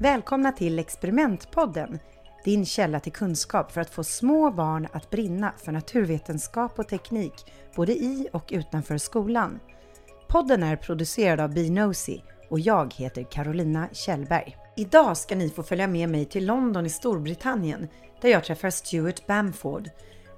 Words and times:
Välkomna 0.00 0.52
till 0.52 0.78
Experimentpodden, 0.78 1.98
din 2.44 2.66
källa 2.66 3.00
till 3.00 3.12
kunskap 3.12 3.72
för 3.72 3.80
att 3.80 3.90
få 3.90 4.04
små 4.04 4.50
barn 4.50 4.88
att 4.92 5.10
brinna 5.10 5.52
för 5.56 5.72
naturvetenskap 5.72 6.78
och 6.78 6.88
teknik 6.88 7.32
både 7.76 7.92
i 7.92 8.28
och 8.32 8.48
utanför 8.52 8.98
skolan. 8.98 9.60
Podden 10.28 10.62
är 10.62 10.76
producerad 10.76 11.40
av 11.40 11.54
Binosi 11.54 12.22
och 12.48 12.60
jag 12.60 12.94
heter 12.94 13.22
Carolina 13.22 13.88
Kjellberg. 13.92 14.59
Idag 14.80 15.16
ska 15.16 15.36
ni 15.36 15.50
få 15.50 15.62
följa 15.62 15.86
med 15.86 16.08
mig 16.08 16.24
till 16.24 16.46
London 16.46 16.86
i 16.86 16.90
Storbritannien 16.90 17.88
där 18.20 18.28
jag 18.28 18.44
träffar 18.44 18.70
Stuart 18.70 19.26
Bamford, 19.26 19.90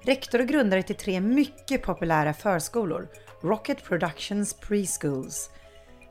rektor 0.05 0.39
och 0.39 0.47
grundare 0.47 0.83
till 0.83 0.95
tre 0.95 1.21
mycket 1.21 1.83
populära 1.83 2.33
förskolor, 2.33 3.07
Rocket 3.41 3.83
Productions 3.83 4.53
Preschools. 4.53 5.49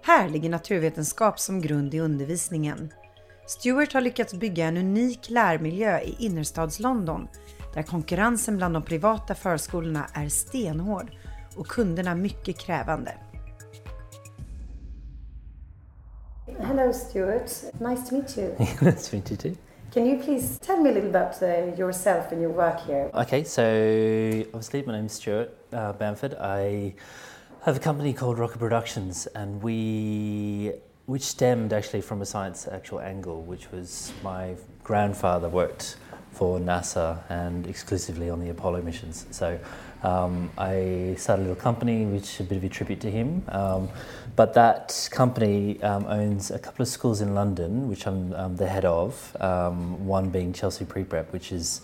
Här 0.02 0.28
ligger 0.28 0.50
naturvetenskap 0.50 1.40
som 1.40 1.60
grund 1.60 1.94
i 1.94 2.00
undervisningen. 2.00 2.92
Stuart 3.46 3.92
har 3.92 4.00
lyckats 4.00 4.34
bygga 4.34 4.66
en 4.66 4.76
unik 4.76 5.30
lärmiljö 5.30 6.00
i 6.00 6.16
innerstads-London 6.18 7.28
där 7.74 7.82
konkurrensen 7.82 8.56
bland 8.56 8.74
de 8.74 8.82
privata 8.82 9.34
förskolorna 9.34 10.06
är 10.14 10.28
stenhård 10.28 11.10
och 11.56 11.66
kunderna 11.66 12.14
mycket 12.14 12.58
krävande. 12.58 13.14
Hello 16.64 16.92
Stuart, 16.92 17.72
nice 17.80 18.08
to 18.08 18.14
meet 18.14 18.36
you. 18.36 18.56
nice 18.82 19.08
to 19.08 19.16
meet 19.16 19.30
you 19.30 19.36
too. 19.36 19.56
Can 19.90 20.06
you 20.06 20.16
please 20.18 20.58
tell 20.58 20.80
me 20.80 20.90
a 20.90 20.92
little 20.92 21.10
about 21.10 21.42
uh, 21.42 21.74
yourself 21.76 22.30
and 22.30 22.40
your 22.40 22.50
work 22.50 22.80
here? 22.86 23.10
Okay, 23.14 23.42
so 23.42 24.44
obviously 24.54 24.82
my 24.82 24.92
name 24.92 25.06
is 25.06 25.12
Stuart 25.12 25.54
uh, 25.72 25.92
Bamford. 25.92 26.34
I 26.34 26.94
have 27.64 27.76
a 27.76 27.80
company 27.80 28.12
called 28.12 28.38
Rocket 28.38 28.58
Productions 28.58 29.26
and 29.34 29.60
we 29.60 30.72
which 31.06 31.22
stemmed 31.22 31.72
actually 31.72 32.00
from 32.00 32.22
a 32.22 32.26
science 32.26 32.68
actual 32.70 33.00
angle, 33.00 33.42
which 33.42 33.70
was 33.72 34.12
my 34.22 34.54
grandfather 34.84 35.48
worked 35.48 35.96
for 36.30 36.60
NASA 36.60 37.18
and 37.28 37.66
exclusively 37.66 38.30
on 38.30 38.38
the 38.38 38.50
Apollo 38.50 38.82
missions. 38.82 39.26
So 39.32 39.58
um, 40.02 40.50
I 40.58 41.14
started 41.18 41.42
a 41.42 41.48
little 41.48 41.62
company, 41.62 42.04
which 42.04 42.34
is 42.34 42.40
a 42.40 42.44
bit 42.44 42.58
of 42.58 42.64
a 42.64 42.68
tribute 42.68 43.00
to 43.00 43.10
him. 43.10 43.44
Um, 43.48 43.88
but 44.34 44.54
that 44.54 45.08
company 45.10 45.82
um, 45.82 46.06
owns 46.06 46.50
a 46.50 46.58
couple 46.58 46.82
of 46.82 46.88
schools 46.88 47.20
in 47.20 47.34
London, 47.34 47.88
which 47.88 48.06
I'm 48.06 48.32
um, 48.34 48.56
the 48.56 48.66
head 48.66 48.84
of. 48.84 49.36
Um, 49.40 50.06
one 50.06 50.30
being 50.30 50.52
Chelsea 50.52 50.84
Pre 50.84 51.04
Prep, 51.04 51.32
which 51.32 51.52
is 51.52 51.82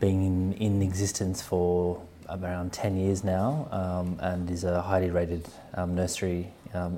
being 0.00 0.24
in, 0.24 0.52
in 0.54 0.82
existence 0.82 1.40
for 1.40 2.02
around 2.28 2.72
10 2.72 2.96
years 2.96 3.22
now 3.22 3.68
um, 3.70 4.18
and 4.20 4.50
is 4.50 4.64
a 4.64 4.82
highly 4.82 5.10
rated 5.10 5.46
nursery 5.88 6.48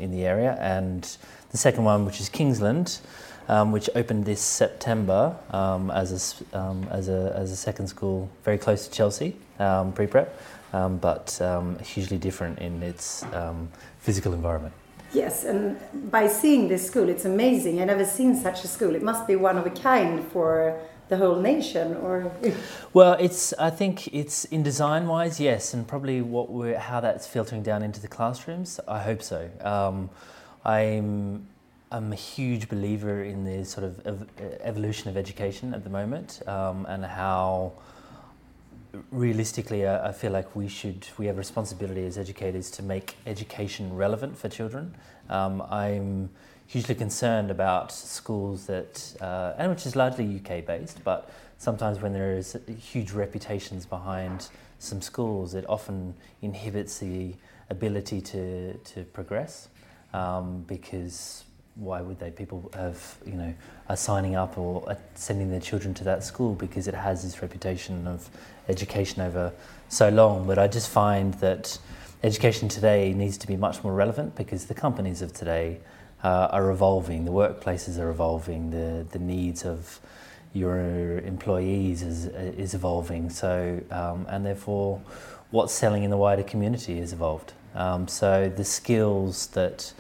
in 0.01 0.11
the 0.11 0.25
area. 0.25 0.57
And 0.61 1.05
the 1.51 1.59
second 1.59 1.85
one, 1.85 2.05
which 2.05 2.21
is 2.21 2.29
Kingsland, 2.29 2.99
um, 3.49 3.73
which 3.73 3.89
opened 3.95 4.27
this 4.27 4.41
September 4.41 5.37
um, 5.51 5.91
as, 5.91 6.43
a, 6.53 6.59
um, 6.59 6.87
as, 6.91 7.09
a, 7.09 7.33
as 7.35 7.51
a 7.51 7.57
second 7.57 7.87
school 7.89 8.29
very 8.45 8.59
close 8.59 8.87
to 8.87 8.93
Chelsea, 8.93 9.37
um, 9.59 9.93
pre 9.93 10.07
prep, 10.07 10.41
um, 10.73 10.99
but 10.99 11.41
um, 11.41 11.79
hugely 11.79 12.19
different 12.19 12.59
in 12.59 12.83
its 12.83 13.25
physical 14.01 14.33
environment. 14.33 14.75
Yes, 15.13 15.45
and 15.45 15.79
by 16.11 16.29
seeing 16.29 16.69
this 16.69 16.87
school, 16.87 17.09
it's 17.09 17.25
amazing. 17.25 17.81
I've 17.81 17.87
never 17.87 18.05
seen 18.05 18.37
such 18.37 18.63
a 18.65 18.69
school. 18.69 18.95
It 18.95 19.03
must 19.03 19.27
be 19.27 19.37
one 19.37 19.57
of 19.57 19.65
a 19.67 19.71
kind 19.71 20.23
for 20.33 20.79
the 21.09 21.17
whole 21.17 21.41
nation, 21.41 21.97
or 21.97 22.31
well, 22.93 23.15
it's. 23.15 23.55
I 23.55 23.71
think 23.71 24.09
it's 24.09 24.45
in 24.47 24.63
design 24.63 25.07
wise, 25.07 25.41
yes, 25.41 25.73
and 25.73 25.89
probably 25.89 26.21
what 26.21 26.51
we're 26.51 26.79
how 26.79 27.01
that's 27.01 27.27
filtering 27.27 27.63
down 27.63 27.83
into 27.83 28.01
the 28.01 28.09
classrooms. 28.09 28.79
I 28.87 29.01
hope 29.01 29.23
so. 29.23 29.49
Um, 29.63 30.11
I'm 30.67 31.47
I'm 31.91 32.13
a 32.13 32.17
huge 32.17 32.69
believer 32.69 33.23
in 33.23 33.45
the 33.45 33.65
sort 33.65 33.85
of 33.85 34.07
ev- 34.07 34.29
evolution 34.61 35.09
of 35.09 35.17
education 35.17 35.73
at 35.73 35.85
the 35.85 35.91
moment, 35.91 36.43
um, 36.47 36.85
and 36.87 37.03
how 37.03 37.73
realistically 39.11 39.87
I, 39.87 40.09
I, 40.09 40.13
feel 40.13 40.33
like 40.33 40.55
we 40.57 40.69
should 40.69 41.07
we 41.19 41.27
have 41.27 41.37
responsibility 41.37 42.07
as 42.07 42.17
educators 42.17 42.71
to 42.73 42.83
make 42.83 43.17
education 43.27 43.95
relevant 43.95 44.37
for 44.39 44.49
children. 44.49 44.95
Um, 45.29 45.63
I'm 45.63 46.31
hugely 46.67 46.95
concerned 46.95 47.51
about 47.51 47.93
schools 47.93 48.67
that, 48.67 49.15
uh, 49.21 49.55
and 49.59 49.71
which 49.71 49.87
is 49.87 49.97
largely 49.97 50.37
UK 50.37 50.65
based, 50.65 51.03
but 51.05 51.31
sometimes 51.59 52.01
when 52.01 52.13
there 52.13 52.37
is 52.37 52.57
huge 52.79 53.13
reputations 53.13 53.87
behind 53.87 54.49
some 54.79 55.03
schools, 55.03 55.55
it 55.55 55.65
often 55.69 56.15
inhibits 56.43 56.99
the 56.99 57.35
ability 57.71 58.21
to 58.21 58.75
to 58.75 59.05
progress 59.05 59.69
um, 60.15 60.65
because 60.67 61.45
why 61.79 62.01
would 62.01 62.19
they? 62.19 62.31
People 62.31 62.71
have, 62.75 63.17
you 63.25 63.35
know, 63.35 63.55
are 63.89 63.97
signing 63.97 64.35
up 64.35 64.59
or 64.59 64.97
sending 65.15 65.51
their 65.51 65.61
children 65.61 65.95
to 65.95 66.05
that 66.05 66.25
school 66.25 66.55
because 66.55 66.89
it 66.89 66.95
has 66.95 67.23
this 67.23 67.41
reputation 67.41 68.07
of 68.07 68.29
education 68.69 69.23
over 69.23 69.53
so 69.89 70.09
long. 70.09 70.47
But 70.47 70.59
I 70.59 70.67
just 70.67 70.91
find 70.91 71.35
that 71.35 71.79
education 72.23 72.69
today 72.69 73.13
needs 73.15 73.39
to 73.39 73.47
be 73.47 73.57
much 73.57 73.85
more 73.85 73.95
relevant 73.95 74.35
because 74.35 74.67
the 74.67 74.75
companies 74.75 75.23
of 75.23 75.33
today 75.33 75.79
uh, 76.25 76.49
are 76.51 76.71
evolving, 76.71 77.25
the 77.25 77.31
workplaces 77.31 77.99
are 77.99 78.11
evolving, 78.11 78.71
the, 78.71 79.07
the 79.13 79.21
needs 79.21 79.65
of 79.65 80.01
your 80.53 81.19
employees 81.21 82.03
is, 82.03 82.27
is 82.27 82.75
evolving. 82.75 83.31
So, 83.31 83.81
um, 83.93 84.27
and 84.29 84.45
therefore, 84.45 85.01
what's 85.51 85.73
selling 85.73 86.03
in 86.03 86.11
the 86.11 86.17
wider 86.17 86.43
community 86.43 86.99
has 86.99 87.13
evolved. 87.13 87.53
Um, 87.75 88.09
so 88.09 88.49
the 88.49 88.65
skills 88.65 89.49
that 89.49 89.93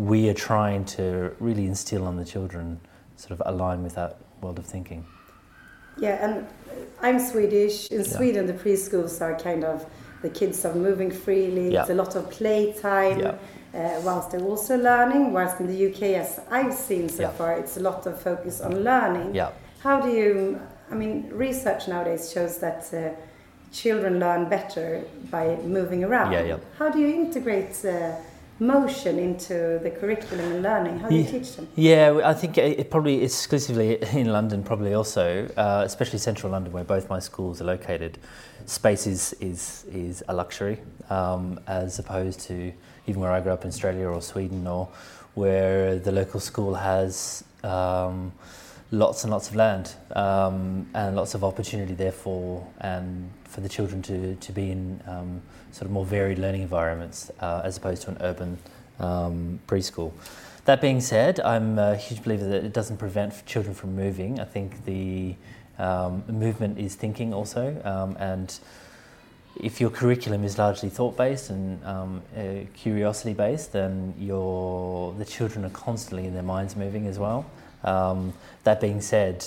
we 0.00 0.30
are 0.30 0.34
trying 0.34 0.82
to 0.82 1.30
really 1.40 1.66
instill 1.66 2.06
on 2.06 2.16
the 2.16 2.24
children 2.24 2.80
sort 3.16 3.32
of 3.32 3.42
align 3.44 3.82
with 3.82 3.94
that 3.96 4.16
world 4.40 4.58
of 4.58 4.64
thinking. 4.64 5.04
Yeah, 5.98 6.24
and 6.24 6.46
I'm 7.02 7.20
Swedish. 7.20 7.88
In 7.88 7.98
yeah. 8.00 8.06
Sweden, 8.06 8.46
the 8.46 8.54
preschools 8.54 9.20
are 9.20 9.38
kind 9.38 9.62
of 9.62 9.84
the 10.22 10.30
kids 10.30 10.64
are 10.64 10.74
moving 10.74 11.10
freely. 11.10 11.74
Yeah. 11.74 11.82
It's 11.82 11.90
a 11.90 11.94
lot 11.94 12.16
of 12.16 12.30
playtime. 12.30 13.20
Yeah. 13.20 13.34
Uh, 13.74 14.00
whilst 14.02 14.30
they're 14.30 14.40
also 14.40 14.76
learning, 14.76 15.32
whilst 15.32 15.60
in 15.60 15.66
the 15.66 15.90
UK, 15.90 16.02
as 16.18 16.40
I've 16.50 16.74
seen 16.74 17.08
so 17.08 17.22
yeah. 17.22 17.30
far, 17.32 17.52
it's 17.58 17.76
a 17.76 17.80
lot 17.80 18.06
of 18.06 18.20
focus 18.20 18.60
on 18.60 18.82
learning. 18.82 19.34
Yeah. 19.34 19.50
How 19.80 20.00
do 20.00 20.10
you, 20.10 20.60
I 20.90 20.94
mean, 20.94 21.28
research 21.28 21.86
nowadays 21.86 22.32
shows 22.32 22.58
that 22.58 22.92
uh, 22.92 23.10
children 23.70 24.18
learn 24.18 24.48
better 24.48 25.04
by 25.30 25.56
moving 25.56 26.02
around. 26.02 26.32
Yeah, 26.32 26.44
yeah. 26.44 26.58
How 26.78 26.90
do 26.90 26.98
you 26.98 27.08
integrate 27.08 27.84
uh, 27.84 28.16
motion 28.60 29.18
into 29.18 29.80
the 29.82 29.90
curriculum 29.90 30.52
and 30.52 30.62
learning? 30.62 30.98
How 30.98 31.08
do 31.08 31.16
you 31.16 31.24
teach 31.24 31.56
them? 31.56 31.66
Yeah, 31.76 32.20
I 32.24 32.34
think 32.34 32.58
it 32.58 32.90
probably 32.90 33.24
exclusively 33.24 33.98
in 34.12 34.32
London, 34.32 34.62
probably 34.62 34.94
also, 34.94 35.48
uh, 35.56 35.82
especially 35.84 36.18
central 36.18 36.52
London, 36.52 36.72
where 36.72 36.84
both 36.84 37.08
my 37.08 37.18
schools 37.18 37.60
are 37.60 37.64
located. 37.64 38.18
Space 38.66 39.06
is 39.06 39.32
is, 39.40 39.84
is 39.90 40.22
a 40.28 40.34
luxury, 40.34 40.78
um, 41.08 41.58
as 41.66 41.98
opposed 41.98 42.40
to 42.40 42.72
even 43.06 43.20
where 43.20 43.32
I 43.32 43.40
grew 43.40 43.52
up 43.52 43.62
in 43.62 43.68
Australia 43.68 44.06
or 44.06 44.22
Sweden, 44.22 44.66
or 44.66 44.88
where 45.34 45.98
the 45.98 46.12
local 46.12 46.40
school 46.40 46.74
has. 46.74 47.42
Um, 47.64 48.32
lots 48.92 49.22
and 49.22 49.30
lots 49.30 49.48
of 49.48 49.56
land 49.56 49.94
um, 50.16 50.88
and 50.94 51.14
lots 51.14 51.34
of 51.34 51.44
opportunity 51.44 51.94
therefore 51.94 52.66
and 52.80 53.30
for 53.44 53.60
the 53.60 53.68
children 53.68 54.02
to, 54.02 54.34
to 54.36 54.52
be 54.52 54.70
in 54.70 55.00
um, 55.06 55.40
sort 55.70 55.86
of 55.86 55.92
more 55.92 56.04
varied 56.04 56.38
learning 56.38 56.62
environments 56.62 57.30
uh, 57.40 57.60
as 57.64 57.76
opposed 57.76 58.02
to 58.02 58.10
an 58.10 58.18
urban 58.20 58.58
um, 58.98 59.60
preschool. 59.66 60.12
That 60.64 60.80
being 60.80 61.00
said, 61.00 61.40
I'm 61.40 61.78
a 61.78 61.96
huge 61.96 62.22
believer 62.22 62.44
that 62.44 62.64
it 62.64 62.72
doesn't 62.72 62.98
prevent 62.98 63.46
children 63.46 63.74
from 63.74 63.94
moving. 63.94 64.40
I 64.40 64.44
think 64.44 64.84
the 64.84 65.36
um, 65.78 66.24
movement 66.28 66.78
is 66.78 66.94
thinking 66.94 67.32
also 67.32 67.80
um, 67.84 68.16
and 68.18 68.58
if 69.56 69.80
your 69.80 69.90
curriculum 69.90 70.44
is 70.44 70.58
largely 70.58 70.88
thought 70.88 71.16
based 71.16 71.50
and 71.50 71.84
um, 71.84 72.22
uh, 72.36 72.66
curiosity 72.74 73.34
based, 73.34 73.72
then 73.72 74.14
your 74.18 75.12
the 75.14 75.24
children 75.24 75.64
are 75.64 75.70
constantly 75.70 76.26
in 76.26 76.34
their 76.34 76.42
minds 76.42 76.76
moving 76.76 77.06
as 77.06 77.18
well. 77.18 77.44
Um, 77.84 78.34
that 78.64 78.80
being 78.80 79.00
said, 79.00 79.46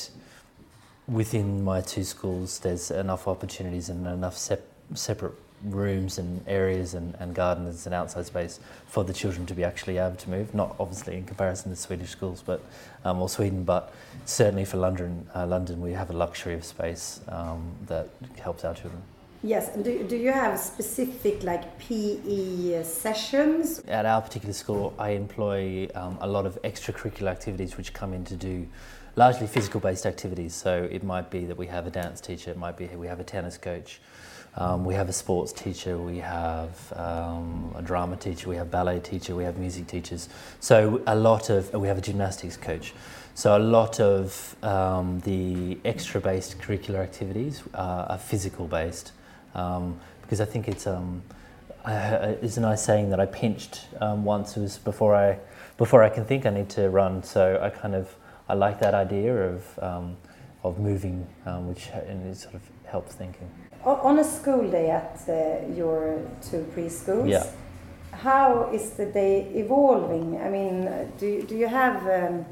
within 1.07 1.63
my 1.63 1.81
two 1.81 2.03
schools, 2.03 2.59
there's 2.59 2.91
enough 2.91 3.27
opportunities 3.27 3.89
and 3.89 4.07
enough 4.07 4.37
sep- 4.37 4.67
separate 4.93 5.33
rooms 5.65 6.17
and 6.17 6.43
areas 6.47 6.93
and, 6.93 7.15
and 7.19 7.33
gardens 7.33 7.85
and 7.85 7.95
outside 7.95 8.25
space 8.25 8.59
for 8.85 9.03
the 9.03 9.13
children 9.13 9.45
to 9.45 9.53
be 9.53 9.63
actually 9.63 9.97
able 9.97 10.15
to 10.15 10.29
move. 10.29 10.53
Not 10.53 10.75
obviously 10.79 11.17
in 11.17 11.25
comparison 11.25 11.71
to 11.71 11.77
Swedish 11.77 12.09
schools, 12.09 12.43
but 12.45 12.61
um, 13.05 13.21
or 13.21 13.29
Sweden, 13.29 13.63
but 13.63 13.93
certainly 14.25 14.65
for 14.65 14.77
London, 14.77 15.27
uh, 15.35 15.45
London 15.45 15.81
we 15.81 15.93
have 15.93 16.09
a 16.09 16.13
luxury 16.13 16.53
of 16.53 16.65
space 16.65 17.21
um, 17.29 17.71
that 17.87 18.09
helps 18.39 18.65
our 18.65 18.73
children. 18.73 19.01
Yes, 19.45 19.75
do, 19.75 20.07
do 20.07 20.15
you 20.15 20.31
have 20.31 20.57
specific 20.57 21.43
like 21.43 21.77
PE 21.77 22.81
sessions? 22.83 23.81
At 23.89 24.05
our 24.05 24.21
particular 24.21 24.53
school, 24.53 24.93
I 24.97 25.09
employ 25.09 25.89
um, 25.95 26.17
a 26.21 26.27
lot 26.27 26.45
of 26.45 26.57
extracurricular 26.61 27.27
activities 27.27 27.75
which 27.75 27.91
come 27.91 28.13
in 28.13 28.23
to 28.23 28.37
do 28.37 28.65
largely 29.17 29.47
physical 29.47 29.81
based 29.81 30.05
activities. 30.05 30.55
So 30.55 30.87
it 30.89 31.03
might 31.03 31.29
be 31.29 31.43
that 31.43 31.57
we 31.57 31.67
have 31.67 31.85
a 31.85 31.89
dance 31.89 32.21
teacher, 32.21 32.51
it 32.51 32.57
might 32.57 32.77
be 32.77 32.87
we 32.87 33.07
have 33.07 33.19
a 33.19 33.25
tennis 33.25 33.57
coach, 33.57 33.99
um, 34.55 34.85
we 34.85 34.93
have 34.93 35.09
a 35.09 35.13
sports 35.13 35.51
teacher, 35.51 35.97
we 35.97 36.19
have 36.19 36.93
um, 36.95 37.75
a 37.75 37.81
drama 37.81 38.15
teacher, 38.15 38.47
we 38.47 38.55
have 38.55 38.71
ballet 38.71 39.01
teacher, 39.01 39.35
we 39.35 39.43
have 39.43 39.57
music 39.57 39.87
teachers. 39.87 40.29
So 40.61 41.01
a 41.05 41.17
lot 41.17 41.49
of, 41.49 41.73
we 41.73 41.89
have 41.89 41.97
a 41.97 42.01
gymnastics 42.01 42.55
coach. 42.55 42.93
So 43.35 43.57
a 43.57 43.59
lot 43.59 43.99
of 43.99 44.55
um, 44.63 45.19
the 45.25 45.79
extra 45.83 46.21
based 46.21 46.59
curricular 46.59 46.99
activities 46.99 47.61
uh, 47.73 48.05
are 48.07 48.17
physical 48.17 48.67
based 48.67 49.11
um, 49.55 49.99
because 50.21 50.41
I 50.41 50.45
think 50.45 50.67
it's, 50.67 50.87
um, 50.87 51.21
I, 51.85 52.37
it's 52.41 52.57
a 52.57 52.61
nice 52.61 52.81
saying 52.83 53.09
that 53.09 53.19
I 53.19 53.25
pinched 53.25 53.85
um, 54.01 54.23
once, 54.23 54.55
it 54.57 54.61
was 54.61 54.77
before 54.77 55.15
I, 55.15 55.37
before 55.77 56.03
I 56.03 56.09
can 56.09 56.25
think 56.25 56.45
I 56.45 56.49
need 56.49 56.69
to 56.71 56.89
run. 56.89 57.23
So 57.23 57.59
I 57.61 57.69
kind 57.69 57.95
of, 57.95 58.15
I 58.47 58.53
like 58.53 58.79
that 58.79 58.93
idea 58.93 59.35
of, 59.35 59.79
um, 59.81 60.17
of 60.63 60.79
moving, 60.79 61.27
um, 61.45 61.67
which 61.67 61.87
and 62.07 62.25
it 62.25 62.37
sort 62.37 62.55
of 62.55 62.61
helps 62.85 63.15
thinking. 63.15 63.49
On 63.85 64.17
a 64.19 64.23
school 64.23 64.69
day 64.71 64.89
at 64.89 65.19
uh, 65.27 65.73
your 65.73 66.21
two 66.41 66.65
preschools, 66.73 67.29
Yeah. 67.29 67.45
how 68.11 68.69
is 68.71 68.91
the 68.91 69.05
day 69.05 69.49
evolving? 69.55 70.39
I 70.41 70.49
mean, 70.49 70.89
do, 71.17 71.41
do 71.43 71.55
you 71.55 71.67
have 71.67 72.07
um, 72.07 72.45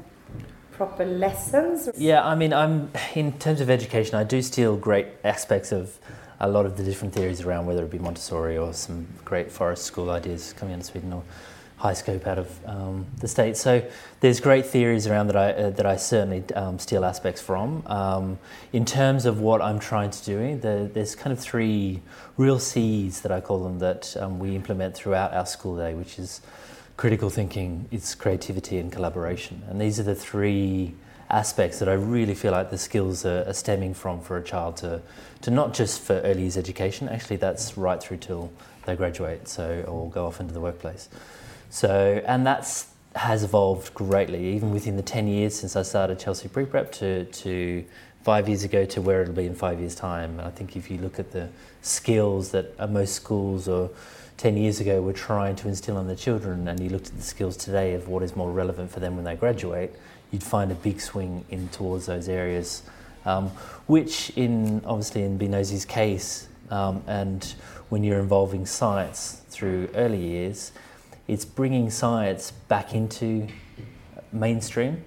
proper 0.72 1.06
lessons? 1.06 1.88
Yeah, 1.96 2.22
I 2.22 2.34
mean, 2.34 2.52
I'm 2.52 2.90
in 3.14 3.32
terms 3.38 3.62
of 3.62 3.70
education, 3.70 4.16
I 4.16 4.24
do 4.24 4.42
steal 4.42 4.76
great 4.76 5.06
aspects 5.24 5.72
of 5.72 5.98
a 6.42 6.48
lot 6.48 6.66
of 6.66 6.76
the 6.76 6.82
different 6.82 7.14
theories 7.14 7.40
around 7.40 7.66
whether 7.66 7.84
it 7.84 7.90
be 7.90 7.98
Montessori 7.98 8.58
or 8.58 8.74
some 8.74 9.06
great 9.24 9.50
forest 9.50 9.84
school 9.84 10.10
ideas 10.10 10.52
coming 10.52 10.74
out 10.74 10.80
of 10.80 10.86
Sweden 10.86 11.12
or 11.12 11.22
high 11.76 11.92
scope 11.94 12.26
out 12.26 12.38
of 12.38 12.66
um, 12.66 13.06
the 13.18 13.28
states. 13.28 13.60
So 13.60 13.82
there's 14.20 14.40
great 14.40 14.66
theories 14.66 15.06
around 15.06 15.28
that 15.28 15.36
I 15.36 15.52
uh, 15.52 15.70
that 15.70 15.86
I 15.86 15.96
certainly 15.96 16.42
um, 16.54 16.78
steal 16.78 17.04
aspects 17.04 17.40
from. 17.40 17.84
Um, 17.86 18.38
in 18.72 18.84
terms 18.84 19.24
of 19.24 19.40
what 19.40 19.62
I'm 19.62 19.78
trying 19.78 20.10
to 20.10 20.24
do, 20.24 20.56
the, 20.58 20.90
there's 20.92 21.14
kind 21.14 21.32
of 21.32 21.40
three 21.40 22.02
real 22.36 22.58
C's 22.58 23.20
that 23.22 23.32
I 23.32 23.40
call 23.40 23.62
them 23.62 23.78
that 23.78 24.16
um, 24.16 24.38
we 24.38 24.56
implement 24.56 24.94
throughout 24.94 25.32
our 25.32 25.46
school 25.46 25.76
day, 25.76 25.94
which 25.94 26.18
is 26.18 26.40
critical 26.96 27.30
thinking, 27.30 27.88
it's 27.90 28.14
creativity 28.14 28.78
and 28.78 28.92
collaboration, 28.92 29.62
and 29.68 29.80
these 29.80 29.98
are 29.98 30.04
the 30.04 30.14
three 30.14 30.94
aspects 31.32 31.78
that 31.78 31.88
I 31.88 31.94
really 31.94 32.34
feel 32.34 32.52
like 32.52 32.70
the 32.70 32.78
skills 32.78 33.24
are, 33.24 33.44
are 33.48 33.54
stemming 33.54 33.94
from 33.94 34.20
for 34.20 34.36
a 34.36 34.42
child 34.42 34.76
to, 34.78 35.00
to 35.40 35.50
not 35.50 35.74
just 35.74 36.02
for 36.02 36.20
early 36.20 36.42
years 36.42 36.56
education, 36.56 37.08
actually 37.08 37.36
that's 37.36 37.76
right 37.76 38.00
through 38.00 38.18
till 38.18 38.52
they 38.84 38.94
graduate 38.94 39.48
so 39.48 39.82
or 39.88 40.10
go 40.10 40.26
off 40.26 40.40
into 40.40 40.52
the 40.52 40.60
workplace. 40.60 41.08
So 41.70 42.22
and 42.26 42.46
that's 42.46 42.92
has 43.14 43.44
evolved 43.44 43.92
greatly, 43.94 44.54
even 44.54 44.70
within 44.70 44.96
the 44.96 45.02
10 45.02 45.26
years 45.28 45.54
since 45.54 45.76
I 45.76 45.82
started 45.82 46.18
Chelsea 46.18 46.48
Pre-Prep 46.48 46.92
to, 46.92 47.24
to 47.26 47.84
five 48.22 48.48
years 48.48 48.64
ago 48.64 48.84
to 48.86 49.02
where 49.02 49.22
it'll 49.22 49.34
be 49.34 49.46
in 49.46 49.54
five 49.54 49.80
years' 49.80 49.94
time. 49.94 50.38
And 50.38 50.42
I 50.42 50.50
think 50.50 50.76
if 50.76 50.90
you 50.90 50.98
look 50.98 51.18
at 51.18 51.32
the 51.32 51.48
skills 51.82 52.52
that 52.52 52.72
uh, 52.78 52.86
most 52.86 53.14
schools 53.14 53.68
or 53.68 53.90
10 54.38 54.56
years 54.56 54.80
ago 54.80 55.02
were 55.02 55.12
trying 55.12 55.56
to 55.56 55.68
instill 55.68 55.98
in 55.98 56.06
the 56.06 56.16
children 56.16 56.66
and 56.68 56.80
you 56.80 56.88
looked 56.88 57.08
at 57.08 57.16
the 57.16 57.22
skills 57.22 57.56
today 57.56 57.94
of 57.94 58.08
what 58.08 58.22
is 58.22 58.34
more 58.34 58.50
relevant 58.50 58.90
for 58.90 59.00
them 59.00 59.14
when 59.14 59.24
they 59.24 59.34
graduate, 59.34 59.94
you'd 60.32 60.42
find 60.42 60.72
a 60.72 60.74
big 60.74 61.00
swing 61.00 61.44
in 61.50 61.68
towards 61.68 62.06
those 62.06 62.28
areas, 62.28 62.82
um, 63.24 63.48
which 63.86 64.30
in 64.36 64.82
obviously 64.84 65.22
in 65.22 65.38
Binosi's 65.38 65.84
case, 65.84 66.48
um, 66.70 67.04
and 67.06 67.54
when 67.90 68.02
you're 68.02 68.18
involving 68.18 68.66
science 68.66 69.42
through 69.50 69.88
early 69.94 70.18
years, 70.18 70.72
it's 71.28 71.44
bringing 71.44 71.90
science 71.90 72.50
back 72.68 72.94
into 72.94 73.46
mainstream. 74.32 75.04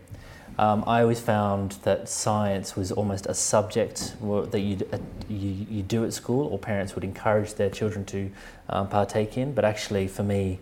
Um, 0.57 0.86
I 0.88 1.01
always 1.01 1.19
found 1.19 1.72
that 1.83 2.07
science 2.07 2.77
was 2.77 2.92
almost 2.92 3.25
a 3.25 3.33
subject 3.33 4.16
that 4.22 4.60
you'd, 4.60 4.83
uh, 4.94 5.00
you, 5.27 5.66
you 5.69 5.83
do 5.83 6.06
at 6.06 6.13
school, 6.13 6.48
or 6.48 6.57
parents 6.57 6.95
would 6.95 7.04
encourage 7.04 7.56
their 7.56 7.69
children 7.69 8.06
to 8.06 8.31
um, 8.69 8.88
partake 8.88 9.38
in. 9.38 9.54
But 9.54 9.66
actually, 9.66 10.07
for 10.07 10.24
me, 10.24 10.60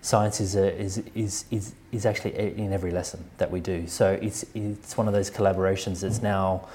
science 0.00 0.40
is, 0.40 0.56
a, 0.56 0.74
is, 0.78 1.02
is, 1.14 1.44
is, 1.50 1.74
is 1.92 2.06
actually 2.06 2.36
in 2.36 2.72
every 2.72 2.90
lesson 2.90 3.24
that 3.38 3.50
we 3.50 3.60
do. 3.60 3.86
So 3.86 4.18
it's, 4.22 4.44
it's 4.54 4.96
one 4.96 5.08
of 5.08 5.14
those 5.14 5.30
collaborations 5.30 6.00
that's 6.00 6.22
now 6.22 6.68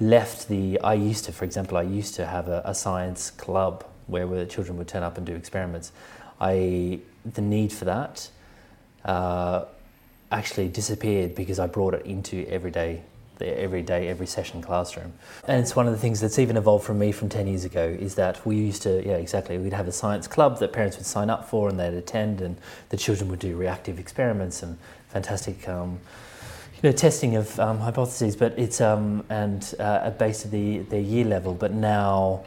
left 0.00 0.48
the. 0.48 0.80
I 0.80 0.94
used 0.94 1.24
to, 1.26 1.32
for 1.32 1.44
example, 1.44 1.76
I 1.76 1.82
used 1.82 2.14
to 2.16 2.26
have 2.26 2.48
a, 2.48 2.62
a 2.64 2.74
science 2.74 3.30
club 3.30 3.84
where 4.06 4.26
the 4.26 4.46
children 4.46 4.76
would 4.78 4.88
turn 4.88 5.02
up 5.02 5.18
and 5.18 5.26
do 5.26 5.34
experiments. 5.34 5.92
I 6.40 7.00
the 7.34 7.42
need 7.42 7.72
for 7.72 7.84
that 7.84 8.28
uh, 9.04 9.64
actually 10.32 10.68
disappeared 10.68 11.34
because 11.34 11.58
I 11.58 11.66
brought 11.66 11.94
it 11.94 12.06
into 12.06 12.46
everyday 12.48 13.02
everyday 13.42 14.08
every 14.08 14.26
session 14.26 14.62
classroom. 14.62 15.12
And 15.46 15.60
it's 15.60 15.74
one 15.74 15.86
of 15.86 15.92
the 15.92 15.98
things 15.98 16.20
that's 16.20 16.38
even 16.38 16.56
evolved 16.56 16.84
from 16.84 16.98
me 16.98 17.12
from 17.12 17.28
10 17.28 17.46
years 17.46 17.64
ago 17.64 17.96
is 17.98 18.14
that 18.16 18.44
we 18.46 18.56
used 18.56 18.82
to 18.82 19.04
yeah 19.06 19.16
exactly 19.16 19.58
we'd 19.58 19.72
have 19.72 19.88
a 19.88 19.92
science 19.92 20.26
club 20.26 20.58
that 20.60 20.72
parents 20.72 20.96
would 20.96 21.06
sign 21.06 21.30
up 21.30 21.48
for 21.48 21.68
and 21.68 21.78
they'd 21.78 21.94
attend 21.94 22.40
and 22.40 22.56
the 22.90 22.96
children 22.96 23.30
would 23.30 23.38
do 23.38 23.56
reactive 23.56 23.98
experiments 23.98 24.62
and 24.62 24.78
fantastic 25.08 25.68
um, 25.68 26.00
you 26.82 26.88
know 26.88 26.96
testing 26.96 27.36
of 27.36 27.58
um, 27.60 27.78
hypotheses. 27.78 28.36
But 28.36 28.58
it's 28.58 28.80
um, 28.80 29.24
and 29.28 29.74
uh, 29.78 30.10
based 30.10 30.46
at 30.46 30.50
the 30.50 30.78
the 30.78 31.00
year 31.00 31.24
level. 31.24 31.54
But 31.54 31.72
now 31.72 32.44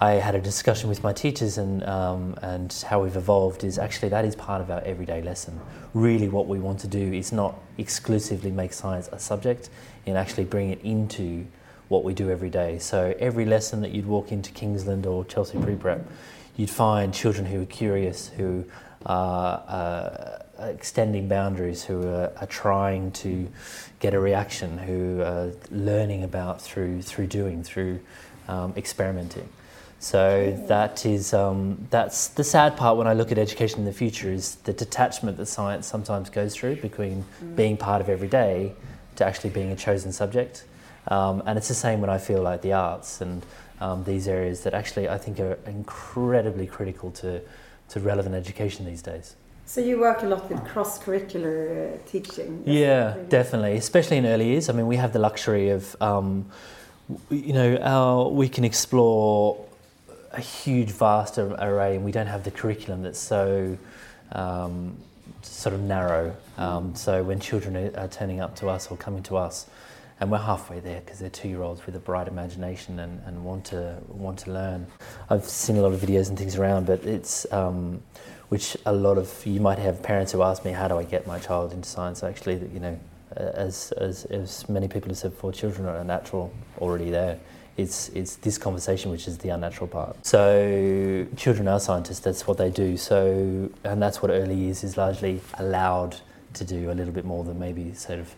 I 0.00 0.14
had 0.14 0.34
a 0.34 0.40
discussion 0.40 0.88
with 0.88 1.04
my 1.04 1.12
teachers 1.12 1.56
and, 1.56 1.84
um, 1.84 2.36
and 2.42 2.72
how 2.88 3.02
we've 3.02 3.16
evolved 3.16 3.62
is 3.62 3.78
actually 3.78 4.08
that 4.08 4.24
is 4.24 4.34
part 4.34 4.60
of 4.60 4.70
our 4.70 4.80
everyday 4.80 5.22
lesson. 5.22 5.60
Really, 5.94 6.28
what 6.28 6.48
we 6.48 6.58
want 6.58 6.80
to 6.80 6.88
do 6.88 7.12
is 7.12 7.32
not 7.32 7.58
exclusively 7.78 8.50
make 8.50 8.72
science 8.72 9.08
a 9.12 9.18
subject 9.20 9.70
and 10.06 10.16
actually 10.16 10.44
bring 10.44 10.70
it 10.70 10.80
into 10.82 11.46
what 11.88 12.04
we 12.04 12.14
do 12.14 12.30
every 12.30 12.50
day. 12.50 12.78
So, 12.78 13.14
every 13.18 13.44
lesson 13.44 13.80
that 13.82 13.90
you'd 13.90 14.06
walk 14.06 14.32
into 14.32 14.50
Kingsland 14.52 15.06
or 15.06 15.24
Chelsea 15.24 15.58
Pre 15.58 15.76
Prep, 15.76 16.06
you'd 16.56 16.70
find 16.70 17.12
children 17.12 17.46
who 17.46 17.62
are 17.62 17.66
curious, 17.66 18.28
who 18.28 18.64
are 19.06 19.62
uh, 19.68 20.66
extending 20.66 21.28
boundaries, 21.28 21.84
who 21.84 22.08
are, 22.08 22.32
are, 22.40 22.46
trying 22.46 23.10
to 23.12 23.48
get 24.00 24.14
a 24.14 24.20
reaction, 24.20 24.78
who 24.78 25.20
are 25.20 25.50
learning 25.70 26.24
about 26.24 26.60
through, 26.62 27.02
through 27.02 27.26
doing, 27.26 27.62
through 27.62 28.00
um, 28.48 28.72
experimenting. 28.76 29.48
So 29.98 30.64
that 30.68 31.06
is 31.06 31.32
um, 31.32 31.86
that's 31.88 32.28
the 32.28 32.44
sad 32.44 32.76
part 32.76 32.98
when 32.98 33.06
I 33.06 33.14
look 33.14 33.32
at 33.32 33.38
education 33.38 33.80
in 33.80 33.84
the 33.86 33.92
future 33.92 34.30
is 34.30 34.56
the 34.56 34.72
detachment 34.74 35.38
that 35.38 35.46
science 35.46 35.86
sometimes 35.86 36.28
goes 36.28 36.54
through 36.54 36.76
between 36.76 37.24
mm. 37.42 37.56
being 37.56 37.78
part 37.78 38.02
of 38.02 38.10
every 38.10 38.28
day 38.28 38.74
to 39.16 39.24
actually 39.24 39.50
being 39.50 39.72
a 39.72 39.76
chosen 39.76 40.12
subject. 40.12 40.64
Um, 41.08 41.42
and 41.46 41.58
it's 41.58 41.68
the 41.68 41.74
same 41.74 42.00
when 42.00 42.10
I 42.10 42.18
feel 42.18 42.42
like 42.42 42.62
the 42.62 42.72
arts 42.72 43.20
and 43.20 43.44
um, 43.80 44.04
these 44.04 44.26
areas 44.28 44.62
that 44.62 44.74
actually 44.74 45.08
I 45.08 45.18
think 45.18 45.38
are 45.40 45.58
incredibly 45.66 46.66
critical 46.66 47.10
to, 47.12 47.40
to 47.90 48.00
relevant 48.00 48.34
education 48.34 48.86
these 48.86 49.02
days. 49.02 49.36
So 49.66 49.80
you 49.80 49.98
work 49.98 50.22
a 50.22 50.26
lot 50.26 50.50
with 50.50 50.62
cross-curricular 50.64 51.94
uh, 51.94 51.98
teaching. 52.06 52.62
Yeah, 52.66 53.16
definitely, 53.28 53.76
especially 53.76 54.18
in 54.18 54.26
early 54.26 54.48
years. 54.48 54.68
I 54.68 54.72
mean, 54.72 54.86
we 54.86 54.96
have 54.96 55.12
the 55.12 55.18
luxury 55.18 55.70
of, 55.70 55.96
um, 56.02 56.46
you 57.30 57.54
know, 57.54 57.76
our, 57.78 58.28
we 58.28 58.48
can 58.48 58.64
explore 58.64 59.64
a 60.32 60.40
huge, 60.40 60.90
vast 60.90 61.38
array, 61.38 61.96
and 61.96 62.04
we 62.04 62.12
don't 62.12 62.26
have 62.26 62.44
the 62.44 62.50
curriculum 62.50 63.02
that's 63.02 63.18
so 63.18 63.78
um, 64.32 64.96
sort 65.42 65.74
of 65.74 65.80
narrow. 65.80 66.36
Um, 66.56 66.94
so 66.94 67.22
when 67.22 67.40
children 67.40 67.94
are, 67.96 68.08
turning 68.08 68.40
up 68.40 68.56
to 68.56 68.68
us 68.68 68.90
or 68.90 68.96
coming 68.96 69.22
to 69.24 69.36
us, 69.36 69.66
and 70.20 70.30
we're 70.30 70.38
halfway 70.38 70.80
there 70.80 71.00
because 71.00 71.18
they're 71.18 71.28
two-year-olds 71.30 71.84
with 71.86 71.96
a 71.96 71.98
bright 71.98 72.28
imagination 72.28 73.00
and, 73.00 73.20
and 73.26 73.44
want 73.44 73.64
to 73.66 73.98
want 74.08 74.38
to 74.40 74.52
learn. 74.52 74.86
I've 75.28 75.44
seen 75.44 75.76
a 75.76 75.82
lot 75.82 75.92
of 75.92 76.00
videos 76.00 76.28
and 76.28 76.38
things 76.38 76.56
around, 76.56 76.86
but 76.86 77.04
it's 77.04 77.50
um, 77.52 78.00
which 78.48 78.76
a 78.86 78.92
lot 78.92 79.18
of 79.18 79.44
you 79.44 79.60
might 79.60 79.78
have 79.78 80.02
parents 80.02 80.30
who 80.32 80.42
ask 80.42 80.64
me, 80.64 80.70
"How 80.70 80.86
do 80.86 80.98
I 80.98 81.04
get 81.04 81.26
my 81.26 81.40
child 81.40 81.72
into 81.72 81.88
science?" 81.88 82.22
Actually, 82.22 82.68
you 82.72 82.78
know, 82.78 82.98
as 83.36 83.92
as, 83.92 84.24
as 84.26 84.68
many 84.68 84.86
people 84.86 85.08
have 85.08 85.18
said, 85.18 85.34
for 85.34 85.52
children 85.52 85.88
are 85.88 86.04
natural 86.04 86.52
already 86.78 87.10
there 87.10 87.40
it's, 87.76 88.08
it's 88.10 88.36
this 88.36 88.58
conversation 88.58 89.10
which 89.10 89.26
is 89.26 89.38
the 89.38 89.48
unnatural 89.50 89.88
part. 89.88 90.24
So 90.24 91.26
children 91.36 91.68
are 91.68 91.80
scientists, 91.80 92.20
that's 92.20 92.46
what 92.46 92.58
they 92.58 92.70
do. 92.70 92.96
So, 92.96 93.70
and 93.84 94.02
that's 94.02 94.22
what 94.22 94.30
early 94.30 94.54
years 94.54 94.84
is 94.84 94.96
largely 94.96 95.40
allowed 95.54 96.16
to 96.54 96.64
do 96.64 96.90
a 96.90 96.94
little 96.94 97.12
bit 97.12 97.24
more 97.24 97.44
than 97.44 97.58
maybe 97.58 97.94
sort 97.94 98.20
of 98.20 98.34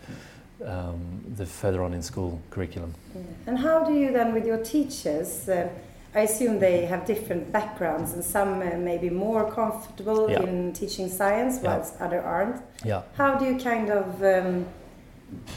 um, 0.65 1.23
the 1.37 1.47
further 1.47 1.83
on 1.83 1.93
in 1.93 2.03
school 2.03 2.41
curriculum. 2.51 2.95
Yeah. 3.15 3.23
And 3.47 3.59
how 3.59 3.85
do 3.85 3.93
you 3.93 4.11
then 4.13 4.33
with 4.33 4.47
your 4.47 4.59
teachers, 4.59 5.49
uh, 5.49 5.69
I 6.15 6.21
assume 6.21 6.59
they 6.61 6.87
have 6.87 7.05
different 7.05 7.53
backgrounds 7.53 8.15
and 8.15 8.25
some 8.25 8.63
uh, 8.63 8.77
may 8.79 8.97
be 8.97 9.11
more 9.11 9.53
comfortable 9.53 10.31
yeah. 10.31 10.43
in 10.43 10.73
teaching 10.73 11.11
science 11.11 11.59
whilst 11.63 11.97
yeah. 11.99 12.07
others 12.07 12.25
aren't. 12.25 12.63
Yeah. 12.85 13.03
How 13.17 13.35
do 13.35 13.45
you 13.45 13.59
kind 13.59 13.91
of 13.91 14.23
um, 14.23 14.67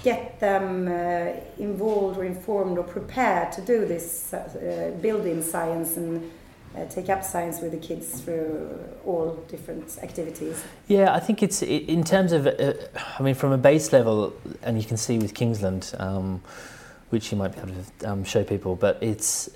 get 0.03 0.39
them 0.39 0.87
uh, 0.87 1.39
involved 1.57 2.17
or 2.17 2.25
informed 2.25 2.77
or 2.77 2.83
prepared 2.83 3.51
to 3.51 3.61
do 3.61 3.85
this 3.85 4.33
uh, 4.33 4.91
building 5.01 5.43
science 5.43 5.97
and 5.97 6.31
uh, 6.75 6.85
take 6.85 7.09
up 7.09 7.23
science 7.23 7.61
with 7.61 7.71
the 7.71 7.77
kids 7.77 8.21
through 8.21 8.79
all 9.05 9.33
different 9.47 9.97
activities? 10.01 10.63
Yeah, 10.87 11.13
I 11.13 11.19
think 11.19 11.41
it's 11.43 11.61
in 11.61 12.03
terms 12.03 12.31
of, 12.31 12.47
uh, 12.47 12.73
I 13.17 13.23
mean, 13.23 13.35
from 13.35 13.51
a 13.51 13.57
base 13.57 13.91
level, 13.91 14.33
and 14.61 14.77
you 14.77 14.87
can 14.87 14.97
see 14.97 15.17
with 15.17 15.33
Kingsland, 15.33 15.93
um, 15.97 16.41
which 17.09 17.31
you 17.31 17.37
might 17.37 17.53
be 17.53 17.59
able 17.59 17.73
to 17.99 18.09
um, 18.09 18.23
show 18.23 18.43
people, 18.43 18.75
but 18.75 18.97
it's 19.01 19.49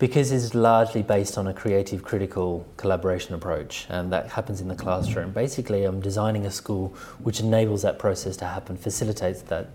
because 0.00 0.32
it's 0.32 0.54
largely 0.54 1.02
based 1.02 1.36
on 1.36 1.46
a 1.46 1.52
creative, 1.52 2.02
critical 2.02 2.66
collaboration 2.78 3.34
approach, 3.34 3.86
and 3.90 4.10
that 4.10 4.28
happens 4.28 4.62
in 4.62 4.66
the 4.66 4.74
classroom. 4.74 5.30
Basically, 5.30 5.84
I'm 5.84 6.00
designing 6.00 6.46
a 6.46 6.50
school 6.50 6.96
which 7.22 7.38
enables 7.38 7.82
that 7.82 7.98
process 7.98 8.34
to 8.38 8.46
happen, 8.46 8.78
facilitates 8.78 9.42
that 9.42 9.68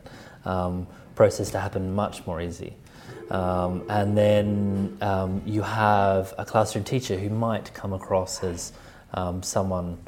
um, 0.43 0.87
process 1.13 1.51
to 1.51 1.59
happen 1.59 1.93
much 1.93 2.25
more 2.25 2.41
easy. 2.41 2.73
Um, 3.29 3.83
and 3.87 4.17
then 4.17 4.97
um, 5.01 5.43
you 5.45 5.61
have 5.61 6.33
a 6.39 6.45
classroom 6.45 6.83
teacher 6.83 7.17
who 7.17 7.29
might 7.29 7.71
come 7.75 7.93
across 7.93 8.43
as 8.43 8.73
um, 9.13 9.43
someone 9.43 9.99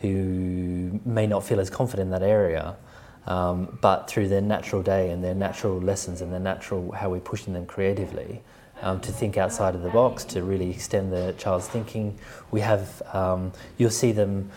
who 0.00 1.00
may 1.04 1.28
not 1.28 1.44
feel 1.44 1.60
as 1.60 1.70
confident 1.70 2.08
in 2.08 2.10
that 2.10 2.26
area, 2.26 2.74
um, 3.26 3.78
but 3.80 4.08
through 4.08 4.28
their 4.28 4.40
natural 4.40 4.82
day 4.82 5.10
and 5.10 5.22
their 5.22 5.34
natural 5.34 5.80
lessons 5.80 6.20
and 6.20 6.32
their 6.32 6.40
natural 6.40 6.92
how 6.92 7.10
we're 7.10 7.20
pushing 7.20 7.52
them 7.52 7.66
creatively 7.66 8.42
um, 8.82 9.00
to 9.00 9.12
think 9.12 9.36
outside 9.36 9.74
of 9.74 9.82
the 9.82 9.90
box, 9.90 10.24
to 10.24 10.42
really 10.42 10.70
extend 10.70 11.12
the 11.12 11.34
child's 11.38 11.68
thinking. 11.68 12.18
We 12.50 12.60
have, 12.60 13.02
um, 13.12 13.52
you'll 13.76 13.90
see 13.90 14.12
them 14.12 14.50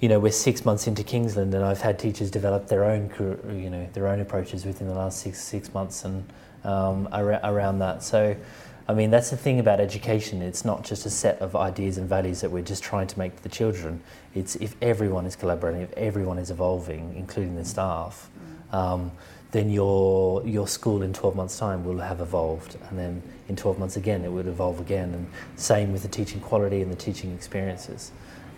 you 0.00 0.08
know, 0.08 0.18
we're 0.18 0.32
six 0.32 0.66
months 0.66 0.86
into 0.86 1.02
Kingsland, 1.02 1.54
and 1.54 1.64
I've 1.64 1.80
had 1.80 1.98
teachers 1.98 2.30
develop 2.30 2.66
their 2.66 2.84
own, 2.84 3.10
you 3.58 3.70
know, 3.70 3.88
their 3.94 4.08
own 4.08 4.20
approaches 4.20 4.66
within 4.66 4.86
the 4.86 4.92
last 4.92 5.20
six 5.20 5.42
six 5.42 5.72
months, 5.72 6.04
and 6.04 6.30
um, 6.62 7.08
ar- 7.10 7.40
around 7.42 7.78
that. 7.78 8.02
So, 8.02 8.36
I 8.86 8.92
mean, 8.92 9.10
that's 9.10 9.30
the 9.30 9.36
thing 9.36 9.60
about 9.60 9.80
education. 9.80 10.42
It's 10.42 10.64
not 10.64 10.84
just 10.84 11.06
a 11.06 11.10
set 11.10 11.38
of 11.38 11.56
ideas 11.56 11.96
and 11.96 12.06
values 12.06 12.42
that 12.42 12.50
we're 12.50 12.62
just 12.62 12.82
trying 12.82 13.06
to 13.06 13.18
make 13.18 13.36
to 13.36 13.42
the 13.42 13.48
children. 13.48 14.02
It's 14.34 14.56
if 14.56 14.76
everyone 14.82 15.24
is 15.24 15.36
collaborating, 15.36 15.80
if 15.80 15.92
everyone 15.94 16.38
is 16.38 16.50
evolving, 16.50 17.14
including 17.16 17.56
the 17.56 17.64
staff, 17.64 18.28
um, 18.72 19.10
then 19.52 19.70
your 19.70 20.46
your 20.46 20.68
school 20.68 21.02
in 21.02 21.14
12 21.14 21.34
months' 21.34 21.58
time 21.58 21.84
will 21.84 21.98
have 21.98 22.20
evolved, 22.20 22.76
and 22.90 22.98
then 22.98 23.22
in 23.48 23.56
12 23.56 23.78
months 23.78 23.96
again, 23.96 24.22
it 24.22 24.30
would 24.30 24.46
evolve 24.46 24.80
again. 24.80 25.14
And 25.14 25.26
same 25.56 25.92
with 25.92 26.02
the 26.02 26.08
teaching 26.08 26.40
quality 26.40 26.82
and 26.82 26.92
the 26.92 26.96
teaching 26.96 27.32
experiences. 27.32 28.12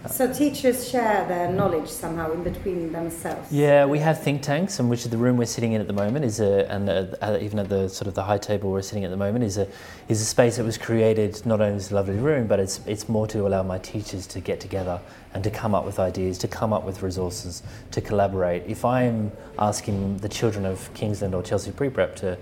So 0.09 0.33
teachers 0.33 0.88
share 0.88 1.26
their 1.26 1.50
knowledge 1.50 1.88
somehow 1.88 2.31
in 2.33 2.45
between 2.45 2.93
themselves. 2.93 3.50
Yeah, 3.50 3.87
we 3.87 3.99
have 3.99 4.23
think 4.23 4.41
tanks, 4.41 4.79
and 4.79 4.88
which 4.88 5.05
the 5.05 5.17
room 5.17 5.37
we're 5.37 5.47
sitting 5.47 5.73
in 5.73 5.81
at 5.81 5.88
the 5.88 5.93
moment 5.93 6.25
is 6.25 6.38
a, 6.38 6.71
and 6.71 6.88
uh, 6.88 7.38
even 7.41 7.59
at 7.59 7.69
the 7.69 7.88
sort 7.88 8.07
of 8.07 8.15
the 8.15 8.23
high 8.23 8.38
table 8.38 8.71
we're 8.71 8.83
sitting 8.83 9.05
at 9.05 9.11
the 9.11 9.17
moment 9.17 9.45
is 9.45 9.59
a 9.59 9.67
is 10.09 10.21
a 10.21 10.25
space 10.25 10.57
that 10.59 10.65
was 10.65 10.79
created 10.79 11.45
not 11.45 11.61
only 11.61 11.76
as 11.76 11.91
a 11.91 11.95
lovely 11.95 12.17
room, 12.17 12.47
but 12.47 12.61
it's 12.61 12.81
it's 12.87 13.09
more 13.09 13.26
to 13.26 13.47
allow 13.47 13.62
my 13.62 13.79
teachers 13.79 14.26
to 14.29 14.41
get 14.41 14.61
together 14.61 15.00
and 15.35 15.43
to 15.43 15.50
come 15.50 15.75
up 15.75 15.85
with 15.85 15.99
ideas, 15.99 16.38
to 16.38 16.49
come 16.49 16.73
up 16.73 16.85
with 16.85 17.03
resources, 17.03 17.62
to 17.91 18.00
collaborate. 18.00 18.62
If 18.67 18.85
I'm 18.85 19.33
asking 19.59 20.19
the 20.19 20.29
children 20.29 20.65
of 20.67 20.88
Kingsland 20.95 21.35
or 21.35 21.43
Chelsea 21.43 21.73
Pre 21.73 21.91
Prep 21.91 22.15
to 22.17 22.38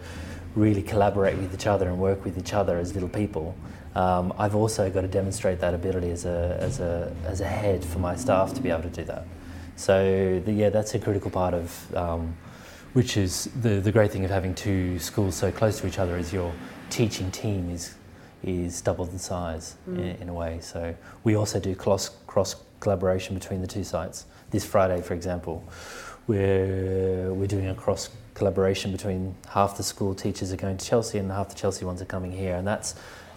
really 0.55 0.83
collaborate 0.83 1.37
with 1.39 1.53
each 1.55 1.67
other 1.67 1.89
and 1.89 1.99
work 1.99 2.25
with 2.25 2.39
each 2.39 2.53
other 2.53 2.79
as 2.79 2.95
little 2.95 3.09
people 3.09 3.55
um, 3.95 4.33
I've 4.39 4.55
also 4.55 4.91
got 4.91 5.03
to 5.03 5.09
demonstrate 5.09 5.61
that 5.61 5.75
ability 5.75 6.11
as 6.11 6.25
a, 6.25 6.59
as, 6.61 6.81
a, 6.81 7.15
as 7.27 7.41
a 7.41 7.47
head 7.47 7.85
for 7.85 8.01
my 8.01 8.17
staff 8.17 8.53
to 8.55 8.61
be 8.61 8.71
able 8.71 8.83
to 8.83 8.89
do 8.89 9.05
that. 9.05 9.27
So, 9.77 10.43
the, 10.45 10.53
yeah, 10.53 10.71
that's 10.71 10.95
a 10.95 10.99
critical 10.99 11.31
part 11.31 11.55
of 11.55 11.97
um, 11.97 12.37
which 12.93 13.17
is 13.17 13.49
the, 13.61 13.81
the 13.81 13.91
great 13.93 14.13
thing 14.13 14.25
of 14.25 14.31
having 14.31 14.55
two 14.55 14.99
schools 14.99 15.35
so 15.35 15.51
close 15.51 15.81
to 15.81 15.87
each 15.87 15.99
other 15.99 16.17
is 16.17 16.33
your 16.33 16.53
teaching 16.91 17.31
team 17.31 17.71
is, 17.71 17.95
is 18.43 18.81
double 18.81 19.05
the 19.05 19.19
size 19.19 19.77
mm. 19.89 19.99
in, 19.99 20.23
in, 20.23 20.29
a 20.29 20.35
way. 20.35 20.59
So, 20.61 20.95
we 21.23 21.37
also 21.37 21.61
do 21.61 21.75
cross, 21.75 22.11
cross 22.27 22.57
collaboration 22.81 23.35
between 23.35 23.61
the 23.61 23.67
two 23.67 23.85
sites. 23.85 24.27
This 24.51 24.65
Friday, 24.65 25.03
for 25.03 25.15
example, 25.15 25.65
we're, 26.27 27.33
we're 27.33 27.49
doing 27.49 27.69
a 27.69 27.75
cross 27.75 28.11
collaboration 28.35 28.93
between 28.93 29.35
half 29.51 29.77
the 29.77 29.83
school 29.83 30.15
teachers 30.15 30.53
are 30.53 30.57
going 30.57 30.77
to 30.77 30.85
Chelsea 30.85 31.19
and 31.19 31.31
half 31.31 31.49
the 31.49 31.55
Chelsea 31.55 31.85
ones 31.85 32.03
are 32.03 32.07
coming 32.07 32.33
here, 32.33 32.57
and 32.57 32.67
that's 32.67 32.95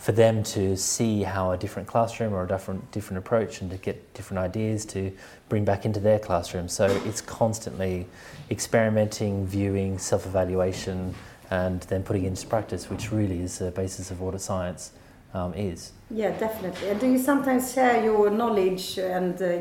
for 0.08 0.14
them 0.14 0.42
to 0.42 0.78
see 0.78 1.22
how 1.22 1.52
a 1.52 1.58
different 1.58 1.86
classroom 1.86 2.34
or 2.34 2.46
a 2.46 2.48
different 2.48 2.90
different 2.94 3.18
approach 3.18 3.60
and 3.60 3.70
to 3.70 3.76
get 3.76 3.98
different 4.14 4.40
ideas 4.40 4.86
to 4.86 5.12
bring 5.50 5.66
back 5.66 5.84
into 5.84 6.00
their 6.00 6.18
classroom. 6.18 6.70
So 6.70 6.86
it's 7.04 7.20
constantly 7.20 8.08
experimenting, 8.50 9.46
viewing, 9.46 10.00
self-evaluation, 10.00 11.14
and 11.52 11.82
then 11.90 12.04
putting 12.04 12.24
it 12.24 12.28
into 12.28 12.48
practice, 12.48 12.90
which 12.90 13.12
really 13.12 13.42
is 13.42 13.60
the 13.60 13.72
basis 13.72 14.10
of 14.10 14.22
what 14.22 14.34
a 14.34 14.40
science 14.40 14.94
um, 15.34 15.54
is. 15.56 15.92
Yeah, 16.10 16.32
definitely. 16.40 16.88
And 16.88 17.02
do 17.02 17.12
you 17.12 17.20
sometimes 17.20 17.74
share 17.74 18.02
your 18.02 18.30
knowledge 18.30 18.98
and 18.98 19.36
uh, 19.42 19.60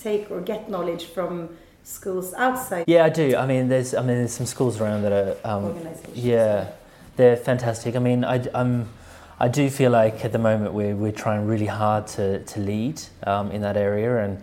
take 0.00 0.30
or 0.30 0.40
get 0.40 0.70
knowledge 0.70 1.06
from 1.06 1.56
schools 1.82 2.34
outside? 2.34 2.84
Yeah, 2.86 3.04
I 3.04 3.08
do. 3.08 3.34
I 3.34 3.46
mean, 3.46 3.66
there's 3.66 3.94
I 3.94 4.02
mean, 4.02 4.18
there's 4.18 4.36
some 4.40 4.46
schools 4.46 4.80
around 4.80 5.02
that 5.02 5.12
are 5.12 5.36
um, 5.42 5.76
yeah, 6.14 6.70
they're 7.16 7.36
fantastic. 7.36 7.96
I 7.96 7.98
mean, 7.98 8.24
I, 8.24 8.36
I'm 8.54 8.88
I 9.40 9.46
do 9.48 9.70
feel 9.70 9.92
like 9.92 10.24
at 10.24 10.32
the 10.32 10.38
moment 10.38 10.72
we're, 10.74 10.96
we're 10.96 11.12
trying 11.12 11.46
really 11.46 11.66
hard 11.66 12.08
to, 12.08 12.42
to 12.42 12.60
lead 12.60 13.00
um, 13.24 13.52
in 13.52 13.62
that 13.62 13.76
area 13.76 14.24
and 14.24 14.42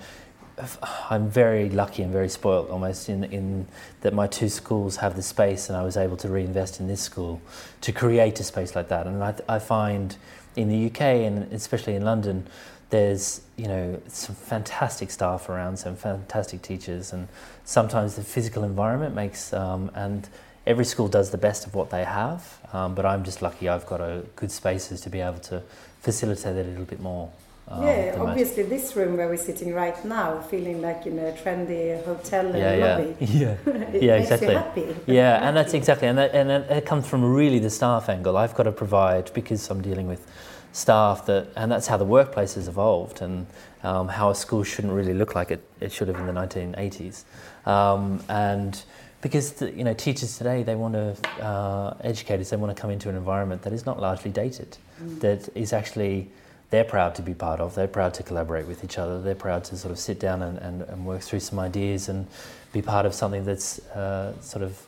I'm 1.10 1.30
very 1.30 1.70
lucky 1.70 2.02
and 2.04 2.12
very 2.12 2.30
spoilt 2.30 2.70
almost 2.70 3.10
in, 3.10 3.26
in 3.26 3.68
that 4.02 4.14
my 4.14 4.28
two 4.28 4.48
schools 4.48 4.98
have 4.98 5.16
the 5.16 5.22
space 5.22 5.68
and 5.70 5.78
I 5.78 5.84
was 5.84 5.98
able 5.98 6.16
to 6.18 6.30
reinvest 6.30 6.80
in 6.80 6.88
this 6.88 7.02
school 7.02 7.42
to 7.82 7.92
create 7.92 8.40
a 8.40 8.44
space 8.44 8.76
like 8.76 8.88
that. 8.88 9.06
And 9.06 9.22
I, 9.22 9.36
I 9.50 9.60
find 9.60 10.16
in 10.56 10.70
the 10.70 10.86
UK 10.88 11.02
and 11.02 11.52
especially 11.52 11.96
in 11.96 12.06
London, 12.06 12.48
there's 12.90 13.42
you 13.58 13.68
know 13.68 14.02
some 14.08 14.36
fantastic 14.36 15.12
staff 15.12 15.50
around, 15.50 15.78
some 15.78 15.96
fantastic 15.96 16.62
teachers, 16.62 17.12
and 17.12 17.28
sometimes 17.64 18.16
the 18.16 18.24
physical 18.24 18.64
environment 18.64 19.16
makes 19.16 19.52
um, 19.54 19.92
and 19.96 20.30
every 20.66 20.86
school 20.86 21.08
does 21.08 21.32
the 21.32 21.38
best 21.38 21.66
of 21.66 21.76
what 21.76 21.90
they 21.90 22.04
have, 22.04 22.60
um, 22.74 22.96
but 22.96 23.06
I'm 23.06 23.24
just 23.24 23.42
lucky 23.42 23.70
I've 23.70 23.86
got 23.86 24.02
a 24.02 24.24
good 24.36 24.52
spaces 24.52 25.02
to 25.02 25.10
be 25.10 25.22
able 25.22 25.40
to 25.40 25.62
facilitate 26.02 26.56
it 26.56 26.66
a 26.66 26.70
little 26.70 26.86
bit 26.86 27.00
more. 27.00 27.32
Um, 27.68 27.84
yeah, 27.84 28.16
obviously 28.20 28.62
most. 28.64 28.70
this 28.70 28.96
room 28.96 29.18
where 29.18 29.28
we're 29.28 29.38
sitting 29.38 29.74
right 29.74 30.06
now, 30.06 30.40
feeling 30.40 30.82
like 30.82 31.08
in 31.08 31.18
a 31.18 31.32
trendy 31.32 32.04
hotel 32.06 32.56
yeah, 32.56 32.76
yeah. 32.76 32.96
lobby. 32.98 33.16
Yeah, 33.26 33.56
yeah, 33.94 34.16
exactly. 34.18 34.96
Yeah, 35.08 35.48
and 35.48 35.58
that's 35.58 35.74
exactly, 35.74 36.08
and 36.08 36.18
that, 36.20 36.36
and 36.36 36.52
it 36.52 36.86
comes 36.86 37.08
from 37.08 37.24
really 37.24 37.58
the 37.58 37.72
staff 37.72 38.08
angle. 38.08 38.38
I've 38.38 38.54
got 38.54 38.64
to 38.64 38.72
provide 38.72 39.32
because 39.34 39.68
I'm 39.72 39.82
dealing 39.82 40.08
with 40.08 40.28
staff 40.74 41.26
that, 41.26 41.48
and 41.56 41.72
that's 41.72 41.88
how 41.88 41.98
the 41.98 42.06
workplace 42.06 42.54
has 42.54 42.68
evolved, 42.68 43.22
and 43.22 43.48
um, 43.82 44.10
how 44.10 44.30
a 44.30 44.36
school 44.36 44.64
shouldn't 44.64 44.94
really 44.94 45.16
look 45.16 45.34
like 45.34 45.50
it, 45.50 45.68
it 45.80 45.92
should 45.92 46.08
have 46.08 46.20
in 46.20 46.28
the 46.28 46.34
1980s, 46.34 47.24
um, 47.66 48.24
and 48.30 48.84
because 49.26 49.60
you 49.60 49.84
know 49.84 49.96
teachers 49.96 50.38
today 50.38 50.62
they 50.62 50.76
want 50.76 50.94
to 50.94 51.44
uh, 51.44 51.98
educators 52.02 52.52
they 52.52 52.58
want 52.58 52.76
to 52.76 52.80
come 52.80 52.92
into 52.92 53.10
an 53.10 53.16
environment 53.16 53.60
that 53.64 53.74
is 53.74 53.84
not 53.84 54.00
largely 54.00 54.30
dated 54.30 54.78
mm. 55.02 55.20
that 55.20 55.50
is 55.56 55.74
actually 55.74 56.30
they're 56.70 56.84
proud 56.84 57.16
to 57.16 57.24
be 57.24 57.34
part 57.34 57.60
of 57.60 57.74
they're 57.74 57.88
proud 57.88 58.14
to 58.14 58.22
collaborate 58.22 58.68
with 58.68 58.84
each 58.84 59.00
other 59.00 59.20
they're 59.24 59.34
proud 59.34 59.64
to 59.64 59.76
sort 59.76 59.92
of 59.92 59.98
sit 59.98 60.20
down 60.20 60.44
and, 60.44 60.60
and, 60.60 60.84
and 60.84 61.04
work 61.04 61.22
through 61.22 61.40
some 61.40 61.58
ideas 61.58 62.08
and 62.08 62.28
be 62.72 62.84
part 62.84 63.04
of 63.08 63.16
something 63.16 63.44
that's 63.44 63.80
uh, 63.96 64.32
sort 64.42 64.64
of 64.64 64.80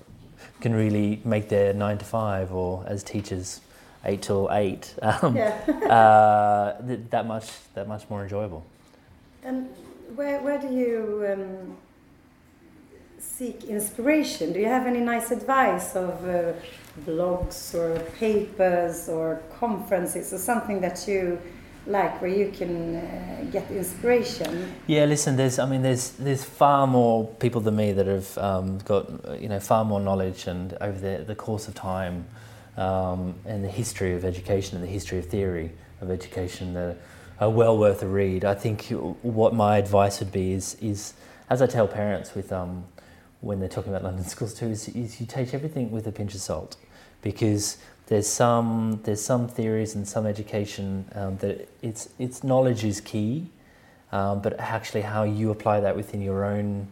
can 0.61 0.71
really 0.75 1.19
make 1.25 1.49
their 1.49 1.73
nine 1.73 1.97
to 1.97 2.05
five 2.05 2.53
or 2.53 2.85
as 2.85 3.01
teachers 3.01 3.59
eight 4.05 4.21
till 4.21 4.47
eight 4.51 4.93
um, 5.01 5.35
yeah. 5.35 5.49
uh, 5.89 6.79
th- 6.85 6.99
that 7.09 7.25
much 7.25 7.49
that 7.73 7.87
much 7.87 8.07
more 8.07 8.21
enjoyable 8.21 8.63
and 9.41 9.67
where, 10.15 10.39
where 10.41 10.59
do 10.59 10.67
you 10.67 11.25
um, 11.33 11.77
seek 13.37 13.65
inspiration? 13.65 14.51
Do 14.51 14.59
you 14.59 14.65
have 14.65 14.87
any 14.87 14.99
nice 14.99 15.29
advice 15.29 15.95
of 15.95 16.25
uh, 16.25 16.53
blogs 17.05 17.75
or 17.75 17.99
papers 18.17 19.07
or 19.09 19.43
conferences 19.59 20.33
or 20.33 20.39
something 20.39 20.81
that 20.81 21.07
you 21.07 21.39
like 21.85 22.19
where 22.19 22.31
you 22.31 22.51
can 22.51 22.95
uh, 22.95 23.45
get 23.51 23.69
inspiration? 23.69 24.73
Yeah, 24.87 25.05
listen, 25.05 25.35
there's 25.35 25.59
I 25.59 25.67
mean 25.67 25.83
there's 25.83 26.11
there's 26.11 26.43
far 26.43 26.87
more 26.87 27.27
people 27.39 27.61
than 27.61 27.75
me 27.75 27.91
that 27.91 28.07
have 28.07 28.37
um, 28.39 28.79
got 28.79 29.05
you 29.39 29.49
know 29.49 29.59
far 29.59 29.85
more 29.85 29.99
knowledge 29.99 30.47
and 30.47 30.73
over 30.81 30.97
the, 30.97 31.23
the 31.23 31.35
course 31.35 31.67
of 31.67 31.75
time 31.75 32.25
um, 32.75 33.35
and 33.45 33.63
the 33.63 33.69
history 33.69 34.15
of 34.15 34.25
education 34.25 34.77
and 34.77 34.83
the 34.83 34.91
history 34.91 35.19
of 35.19 35.27
theory 35.27 35.71
of 36.01 36.09
education 36.09 36.73
that 36.73 36.97
are 37.39 37.51
well 37.51 37.77
worth 37.77 38.01
a 38.01 38.07
read. 38.07 38.43
I 38.43 38.55
think 38.55 38.87
what 39.21 39.53
my 39.53 39.77
advice 39.77 40.19
would 40.21 40.31
be 40.31 40.53
is 40.53 40.75
is 40.81 41.13
as 41.51 41.61
I 41.61 41.67
tell 41.67 41.87
parents 41.87 42.33
with 42.33 42.51
um, 42.51 42.83
when 43.41 43.59
they're 43.59 43.69
talking 43.69 43.91
about 43.91 44.03
London 44.03 44.25
schools 44.35 44.53
too 44.53 44.67
is, 44.67 44.89
is, 44.89 45.19
you 45.19 45.25
take 45.25 45.53
everything 45.53 45.91
with 45.91 46.07
a 46.07 46.11
pinch 46.11 46.33
of 46.33 46.41
salt. 46.41 46.77
Because 47.21 47.77
there's 48.07 48.27
some 48.27 49.01
there's 49.03 49.21
some 49.21 49.47
theories 49.47 49.95
and 49.95 50.07
some 50.07 50.25
education 50.25 51.05
um, 51.15 51.37
that 51.37 51.67
it's 51.81 52.09
it's 52.19 52.43
knowledge 52.43 52.83
is 52.83 53.01
key, 53.01 53.47
um, 54.11 54.41
but 54.41 54.57
actually 54.59 55.01
how 55.01 55.23
you 55.23 55.51
apply 55.51 55.79
that 55.81 55.95
within 55.95 56.21
your 56.21 56.45
own 56.45 56.87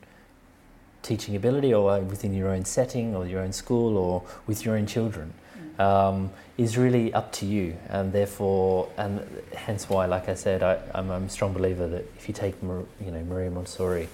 teaching 1.04 1.36
ability 1.36 1.74
or 1.74 2.00
within 2.02 2.34
your 2.34 2.50
own 2.50 2.66
setting 2.66 3.16
or 3.16 3.28
your 3.28 3.40
own 3.42 3.54
school 3.54 3.98
or 3.98 4.24
with 4.48 4.66
your 4.66 4.76
own 4.76 4.88
children 4.88 5.32
um, 5.80 6.32
is 6.58 6.78
really 6.78 7.14
up 7.14 7.32
to 7.34 7.46
you, 7.46 7.76
and 7.90 8.14
therefore, 8.14 8.90
and 8.98 9.22
hence 9.54 9.90
why, 9.90 10.06
like 10.06 10.30
I 10.30 10.36
said, 10.36 10.64
I, 10.64 10.80
am 10.94 11.10
a 11.10 11.30
strong 11.30 11.54
believer 11.54 11.88
that 11.88 12.06
if 12.18 12.28
you 12.28 12.34
take, 12.34 12.56
you 12.62 12.88
know, 13.12 13.24
Maria 13.24 13.52
Montessori, 13.52 14.08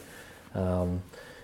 um, 0.56 1.02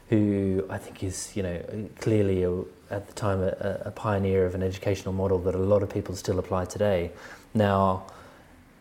who 0.09 0.65
I 0.69 0.77
think 0.77 1.03
is, 1.03 1.35
you 1.35 1.43
know, 1.43 1.89
clearly 1.99 2.43
a, 2.43 2.51
at 2.89 3.07
the 3.07 3.13
time 3.13 3.41
a, 3.41 3.81
a, 3.85 3.91
pioneer 3.91 4.45
of 4.45 4.55
an 4.55 4.63
educational 4.63 5.13
model 5.13 5.37
that 5.39 5.53
a 5.53 5.57
lot 5.57 5.83
of 5.83 5.89
people 5.89 6.15
still 6.15 6.39
apply 6.39 6.65
today. 6.65 7.11
Now, 7.53 8.05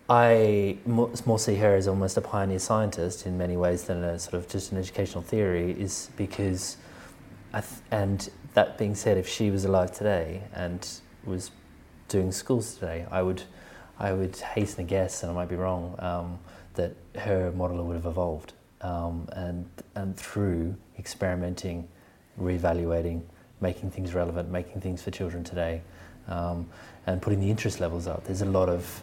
I 0.09 0.79
more 0.87 1.39
see 1.39 1.57
her 1.57 1.75
as 1.75 1.89
almost 1.89 2.17
a 2.17 2.21
pioneer 2.21 2.61
scientist 2.61 3.27
in 3.27 3.37
many 3.37 3.57
ways 3.57 3.85
than 3.85 4.05
a 4.05 4.19
sort 4.21 4.35
of 4.35 4.49
just 4.49 4.71
an 4.71 4.79
educational 4.79 5.23
theory, 5.23 5.73
is 5.73 6.11
because, 6.17 6.77
th- 7.53 7.65
and 7.91 8.31
that 8.55 8.79
being 8.79 8.95
said, 8.95 9.19
if 9.19 9.29
she 9.29 9.51
was 9.51 9.65
alive 9.65 9.91
today 9.91 10.43
and 10.55 10.89
was 11.25 11.51
doing 12.07 12.31
schools 12.31 12.75
today, 12.75 13.05
I 13.11 13.23
would, 13.23 13.43
I 13.99 14.13
would 14.13 14.37
hasten 14.37 14.87
to 14.87 14.89
guess, 14.89 15.25
and 15.25 15.33
I 15.33 15.35
might 15.35 15.49
be 15.49 15.57
wrong, 15.57 15.97
um, 15.99 16.39
that 16.75 16.95
her 17.17 17.51
model 17.51 17.85
would 17.85 17.97
have 17.97 18.07
evolved, 18.07 18.53
um, 18.83 19.29
and 19.33 19.69
and 19.97 20.17
through 20.17 20.77
experimenting, 20.99 21.89
reevaluating, 22.41 23.23
making 23.61 23.91
things 23.91 24.15
relevant, 24.15 24.51
making 24.51 24.81
things 24.81 25.03
for 25.03 25.11
children 25.11 25.45
today, 25.45 25.83
um, 26.29 26.69
and 27.07 27.23
putting 27.23 27.41
the 27.41 27.51
interest 27.51 27.81
levels 27.81 28.07
up. 28.07 28.25
There's 28.25 28.43
a 28.43 28.47
lot 28.47 28.69
of 28.69 29.03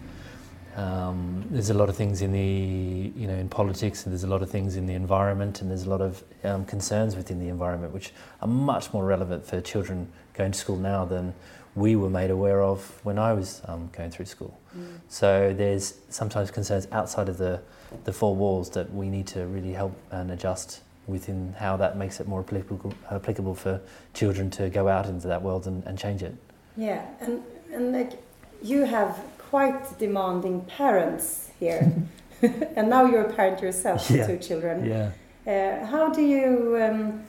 um, 0.76 1.46
there's 1.52 1.70
a 1.70 1.74
lot 1.76 1.88
of 1.88 1.96
things 1.96 2.24
in 2.24 2.32
the 2.32 3.12
you 3.16 3.28
know 3.28 3.36
in 3.36 3.48
politics, 3.50 4.06
and 4.06 4.14
there's 4.14 4.24
a 4.24 4.28
lot 4.28 4.42
of 4.42 4.50
things 4.50 4.76
in 4.76 4.86
the 4.86 4.94
environment, 4.94 5.62
and 5.62 5.70
there's 5.70 5.84
a 5.84 5.90
lot 5.90 6.02
of 6.02 6.24
um, 6.44 6.66
concerns 6.66 7.16
within 7.16 7.40
the 7.40 7.48
environment 7.48 7.94
which 7.94 8.12
are 8.42 8.48
much 8.48 8.94
more 8.94 9.06
relevant 9.06 9.46
for 9.46 9.62
children 9.62 10.12
going 10.34 10.52
to 10.52 10.58
school 10.58 10.78
now 10.78 11.06
than 11.06 11.34
we 11.76 11.96
were 11.96 12.10
made 12.10 12.30
aware 12.30 12.62
of 12.62 13.00
when 13.04 13.18
I 13.18 13.34
was 13.34 13.62
um, 13.66 13.90
going 13.92 14.12
through 14.12 14.26
school. 14.26 14.60
Mm. 14.78 15.00
So 15.08 15.54
there's 15.56 15.96
sometimes 16.10 16.52
concerns 16.52 16.88
outside 16.92 17.30
of 17.30 17.38
the, 17.38 17.62
the 18.04 18.14
four 18.14 18.36
walls 18.36 18.70
that 18.72 18.94
we 18.94 19.10
need 19.10 19.26
to 19.28 19.48
really 19.48 19.74
help 19.74 19.96
and 20.12 20.30
adjust 20.30 20.82
within 21.08 21.54
how 21.60 21.78
that 21.78 21.98
makes 21.98 22.20
it 22.20 22.28
more 22.28 22.42
applicable, 22.42 22.94
applicable 23.12 23.56
for 23.56 23.82
children 24.14 24.50
to 24.52 24.70
go 24.70 24.88
out 24.88 25.06
into 25.06 25.28
that 25.28 25.42
world 25.42 25.68
and, 25.68 25.84
and 25.86 25.98
change 25.98 26.24
it. 26.24 26.36
Yeah, 26.78 27.06
and, 27.20 27.44
and 27.72 27.92
like 27.92 28.14
you 28.62 28.86
have 28.86 29.20
quite 29.38 29.98
demanding 30.00 30.62
parents 30.62 31.52
here, 31.60 31.94
and 32.42 32.90
now 32.90 33.06
you're 33.06 33.24
a 33.24 33.34
parent 33.34 33.62
yourself 33.62 34.10
yeah. 34.10 34.26
two 34.26 34.38
children. 34.38 34.86
Yeah. 34.86 35.12
Uh, 35.46 35.86
how 35.86 36.10
do 36.10 36.22
you 36.22 36.78
um, 36.82 37.24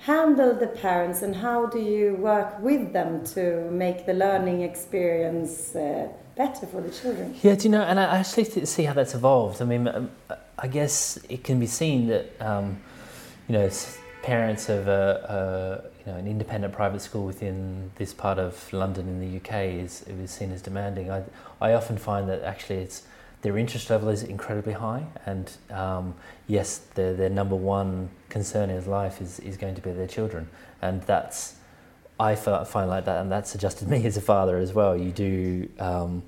handle 0.00 0.54
the 0.54 0.66
parents 0.66 1.22
and 1.22 1.36
how 1.36 1.66
do 1.66 1.78
you 1.78 2.14
work 2.16 2.58
with 2.60 2.92
them 2.92 3.22
to 3.24 3.70
make 3.70 4.06
the 4.06 4.14
learning 4.14 4.62
experience 4.62 5.76
uh, 5.76 6.08
better 6.36 6.66
for 6.66 6.80
the 6.80 6.90
children? 6.90 7.34
Yeah, 7.42 7.54
do 7.54 7.64
you 7.64 7.70
know, 7.70 7.82
and 7.82 8.00
I 8.00 8.18
actually 8.18 8.64
see 8.64 8.84
how 8.84 8.94
that's 8.94 9.14
evolved. 9.14 9.60
I 9.60 9.66
mean, 9.66 9.86
um, 9.88 10.10
I 10.58 10.68
guess 10.68 11.18
it 11.28 11.44
can 11.44 11.60
be 11.60 11.66
seen 11.66 12.08
that, 12.08 12.26
um, 12.40 12.80
you 13.50 13.58
know, 13.58 13.68
parents 14.22 14.68
of 14.68 14.86
a, 14.86 15.82
a, 15.84 15.98
you 15.98 16.12
know, 16.12 16.18
an 16.20 16.28
independent 16.28 16.72
private 16.72 17.00
school 17.00 17.26
within 17.26 17.90
this 17.96 18.14
part 18.14 18.38
of 18.38 18.72
London 18.72 19.08
in 19.08 19.18
the 19.18 19.38
UK 19.38 19.82
is, 19.82 20.02
is 20.02 20.30
seen 20.30 20.52
as 20.52 20.62
demanding. 20.62 21.10
I, 21.10 21.24
I 21.60 21.72
often 21.72 21.98
find 21.98 22.28
that 22.28 22.44
actually 22.44 22.76
it's 22.76 23.02
their 23.42 23.58
interest 23.58 23.90
level 23.90 24.08
is 24.08 24.22
incredibly 24.22 24.74
high, 24.74 25.04
and 25.26 25.50
um, 25.70 26.14
yes, 26.46 26.78
their, 26.94 27.12
their 27.12 27.28
number 27.28 27.56
one 27.56 28.10
concern 28.28 28.70
in 28.70 28.88
life 28.88 29.20
is, 29.20 29.40
is 29.40 29.56
going 29.56 29.74
to 29.74 29.80
be 29.80 29.90
their 29.90 30.06
children, 30.06 30.48
and 30.80 31.02
that's 31.02 31.56
I 32.20 32.36
find 32.36 32.88
like 32.88 33.06
that, 33.06 33.20
and 33.20 33.32
that's 33.32 33.56
adjusted 33.56 33.88
me 33.94 34.06
as 34.06 34.16
a 34.16 34.20
father 34.20 34.58
as 34.58 34.72
well. 34.72 34.96
You 34.96 35.10
do, 35.10 35.68
um, 35.80 36.22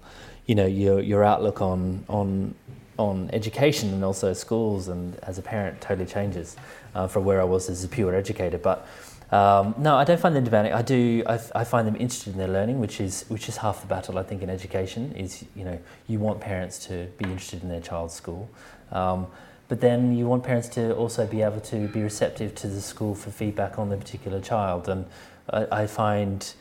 you 0.47 0.57
know, 0.57 0.67
your 0.67 0.99
your 1.00 1.23
outlook 1.23 1.61
on 1.61 2.05
on 2.09 2.57
on 2.99 3.31
education 3.33 3.93
and 3.93 4.02
also 4.02 4.33
schools, 4.33 4.88
and 4.88 5.17
as 5.21 5.38
a 5.38 5.43
parent, 5.43 5.81
totally 5.81 6.07
changes 6.07 6.57
uh, 6.95 7.07
from 7.07 7.25
where 7.25 7.41
I 7.41 7.45
was 7.45 7.69
as 7.69 7.85
a 7.85 7.89
pure 7.89 8.15
educator, 8.15 8.59
but 8.59 8.87
um, 9.33 9.75
no, 9.79 9.97
I 9.97 10.05
don't 10.05 10.21
find 10.21 10.37
them 10.37 10.45
demanding. 10.45 10.75
I 10.75 10.83
do. 10.83 11.23
I, 11.27 11.41
I, 11.55 11.65
find 11.65 11.88
them 11.88 11.97
interested 11.97 12.35
in 12.35 12.38
their 12.38 12.49
learning, 12.49 12.79
which 12.81 13.01
is 13.01 13.25
which 13.29 13.49
is 13.49 13.57
half 13.57 13.81
the 13.81 13.87
battle. 13.87 14.19
I 14.19 14.23
think 14.23 14.43
in 14.43 14.51
education 14.51 15.12
is 15.16 15.43
you 15.57 15.64
know 15.64 15.79
you 16.07 16.19
want 16.19 16.43
parents 16.43 16.79
to 16.88 17.07
be 17.16 17.25
interested 17.25 17.62
in 17.62 17.71
their 17.71 17.81
child's 17.81 18.12
school, 18.12 18.51
um, 18.90 19.27
but 19.69 19.81
then 19.81 20.14
you 20.14 20.27
want 20.27 20.45
parents 20.45 20.69
to 20.71 20.95
also 20.97 21.27
be 21.27 21.40
able 21.40 21.61
to 21.61 21.88
be 21.88 22.03
receptive 22.03 22.55
to 22.57 22.69
the 22.69 22.83
school 22.83 23.14
for 23.14 23.31
feedback 23.31 23.79
on 23.79 23.88
the 23.88 23.97
particular 23.97 24.38
child. 24.38 24.87
And 24.87 25.07
I, 25.49 25.66
I 25.85 25.87
find 25.87 26.53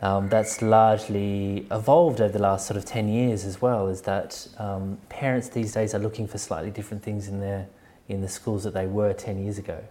um, 0.00 0.28
that's 0.28 0.62
largely 0.62 1.66
evolved 1.72 2.20
over 2.20 2.32
the 2.32 2.38
last 2.38 2.68
sort 2.68 2.76
of 2.76 2.84
ten 2.84 3.08
years 3.08 3.44
as 3.44 3.60
well. 3.60 3.88
Is 3.88 4.02
that 4.02 4.46
um, 4.58 4.98
parents 5.08 5.48
these 5.48 5.72
days 5.72 5.96
are 5.96 6.00
looking 6.00 6.28
for 6.28 6.38
slightly 6.38 6.70
different 6.70 7.02
things 7.02 7.26
in 7.26 7.40
their 7.40 7.66
in 8.08 8.20
the 8.20 8.28
schools 8.28 8.64
that 8.64 8.74
they 8.74 8.86
were 8.86 9.12
ten 9.12 9.42
years 9.42 9.58
ago. 9.58 9.82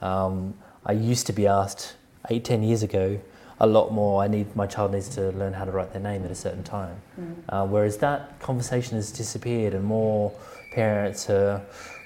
Um, 0.00 0.54
I 0.86 0.92
used 0.92 1.26
to 1.28 1.32
be 1.32 1.46
asked 1.46 1.96
eight, 2.30 2.44
10 2.44 2.62
years 2.62 2.82
ago 2.82 3.18
a 3.60 3.66
lot 3.66 3.92
more. 3.92 4.22
I 4.22 4.28
need 4.28 4.54
my 4.56 4.66
child 4.66 4.92
needs 4.92 5.08
to 5.10 5.30
learn 5.32 5.52
how 5.52 5.64
to 5.64 5.70
write 5.70 5.92
their 5.92 6.02
name 6.02 6.24
at 6.24 6.30
a 6.30 6.34
certain 6.34 6.62
time. 6.62 6.96
Mm. 7.18 7.34
Uh, 7.48 7.66
whereas 7.66 7.98
that 7.98 8.38
conversation 8.40 8.96
has 8.96 9.10
disappeared, 9.12 9.74
and 9.74 9.84
more 9.84 10.32
parents 10.72 11.30
are 11.30 11.62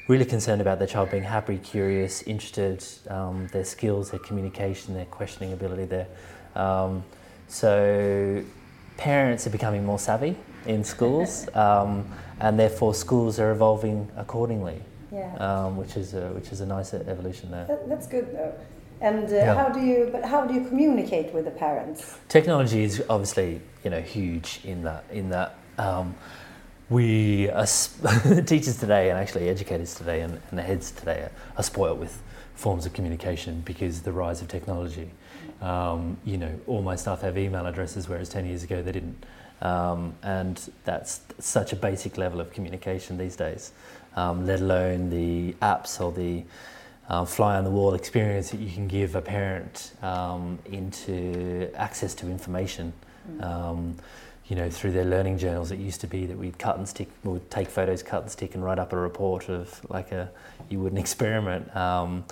really 0.09 0.25
concerned 0.25 0.61
about 0.61 0.79
their 0.79 0.87
child 0.87 1.11
being 1.11 1.23
happy, 1.23 1.59
curious, 1.59 2.23
interested, 2.23 2.85
um, 3.11 3.49
their 3.53 3.64
skills, 3.64 4.11
their 4.11 4.21
communication, 4.21 4.94
their 4.94 5.07
questioning 5.07 5.53
ability. 5.53 5.85
There, 5.85 6.07
um, 6.55 7.05
so 7.49 8.44
parents 8.97 9.47
are 9.47 9.51
becoming 9.51 9.85
more 9.85 9.99
savvy 9.99 10.37
in 10.66 10.85
schools, 10.85 11.49
um, 11.55 12.07
and 12.40 12.59
therefore 12.59 12.94
schools 12.94 13.38
are 13.38 13.51
evolving 13.51 14.11
accordingly 14.16 14.83
yeah. 15.12 15.35
Um, 15.37 15.77
which 15.77 15.97
is 15.97 16.14
a, 16.14 16.29
which 16.29 16.53
is 16.53 16.61
a 16.61 16.66
nice 16.66 16.94
evolution 16.94 17.51
there. 17.51 17.66
That, 17.66 17.88
that's 17.88 18.07
good 18.07 18.33
though. 18.33 18.55
And 19.01 19.29
uh, 19.31 19.35
yeah. 19.35 19.55
how 19.55 19.68
do 19.68 19.81
you 19.81 20.09
but 20.11 20.25
how 20.25 20.44
do 20.44 20.55
you 20.55 20.64
communicate 20.66 21.33
with 21.33 21.44
the 21.44 21.51
parents? 21.51 22.18
Technology 22.29 22.83
is 22.83 23.03
obviously 23.09 23.61
you 23.85 23.90
know 23.90 24.01
huge 24.01 24.61
in 24.64 24.83
that 24.83 25.05
in 25.11 25.31
that 25.31 25.57
um, 25.79 26.14
we 26.90 27.49
as 27.51 27.97
teachers 28.47 28.79
today 28.79 29.11
and 29.11 29.18
actually 29.18 29.49
educators 29.49 29.94
today 29.94 30.23
and, 30.23 30.40
and 30.51 30.59
the 30.59 30.62
heads 30.62 30.90
today 30.90 31.21
are, 31.21 31.33
are 31.57 31.62
spoiled 31.62 32.01
with 32.01 32.21
forms 32.55 32.87
of 32.87 32.92
communication 32.92 33.61
because 33.64 34.03
the 34.03 34.12
rise 34.12 34.42
of 34.42 34.49
technology. 34.49 35.11
Um, 35.61 36.16
you 36.25 36.38
know, 36.38 36.59
all 36.66 36.83
my 36.83 36.97
staff 36.97 37.21
have 37.23 37.38
email 37.38 37.66
addresses, 37.66 38.09
whereas 38.09 38.29
10 38.29 38.47
years 38.47 38.64
ago 38.64 38.83
they 38.83 38.92
didn't. 38.92 39.25
Um, 39.61 40.14
and 40.23 40.61
that's 40.85 41.21
such 41.38 41.73
a 41.73 41.77
basic 41.77 42.16
level 42.16 42.40
of 42.40 42.53
communication 42.53 43.18
these 43.18 43.37
days 43.37 43.73
um, 44.18 44.46
let 44.46 44.61
alone 44.61 45.11
the 45.11 45.52
apps 45.62 46.00
or 46.00 46.11
the 46.11 46.42
uh, 47.09 47.24
fly 47.24 47.57
on 47.57 47.64
the 47.64 47.70
wall 47.70 47.94
experience 47.94 48.50
that 48.50 48.61
you 48.61 48.70
can 48.70 48.88
give 48.88 49.14
a 49.14 49.22
parent 49.22 49.92
um, 50.02 50.59
into 50.66 51.70
access 51.74 52.14
to 52.14 52.28
information. 52.28 52.92
Mm. 53.31 53.44
Um, 53.44 53.96
you 54.48 54.57
know, 54.57 54.70
through 54.70 54.92
their 54.92 55.04
learning 55.04 55.37
journals, 55.37 55.70
it 55.70 55.78
used 55.78 56.00
to 56.00 56.07
be 56.07 56.24
that 56.26 56.37
we'd 56.37 56.59
cut 56.59 56.78
and 56.78 56.88
stick, 56.88 57.09
we'd 57.22 57.50
take 57.50 57.68
photos, 57.68 58.02
cut 58.02 58.22
and 58.22 58.31
stick, 58.31 58.54
and 58.54 58.64
write 58.64 58.78
up 58.78 58.92
a 58.92 58.96
report 58.96 59.48
of 59.50 59.81
like 59.90 60.11
a 60.11 60.31
you 60.70 60.81
would 60.81 60.92
an 60.92 60.98
experiment 60.98 61.74
um, 61.76 62.24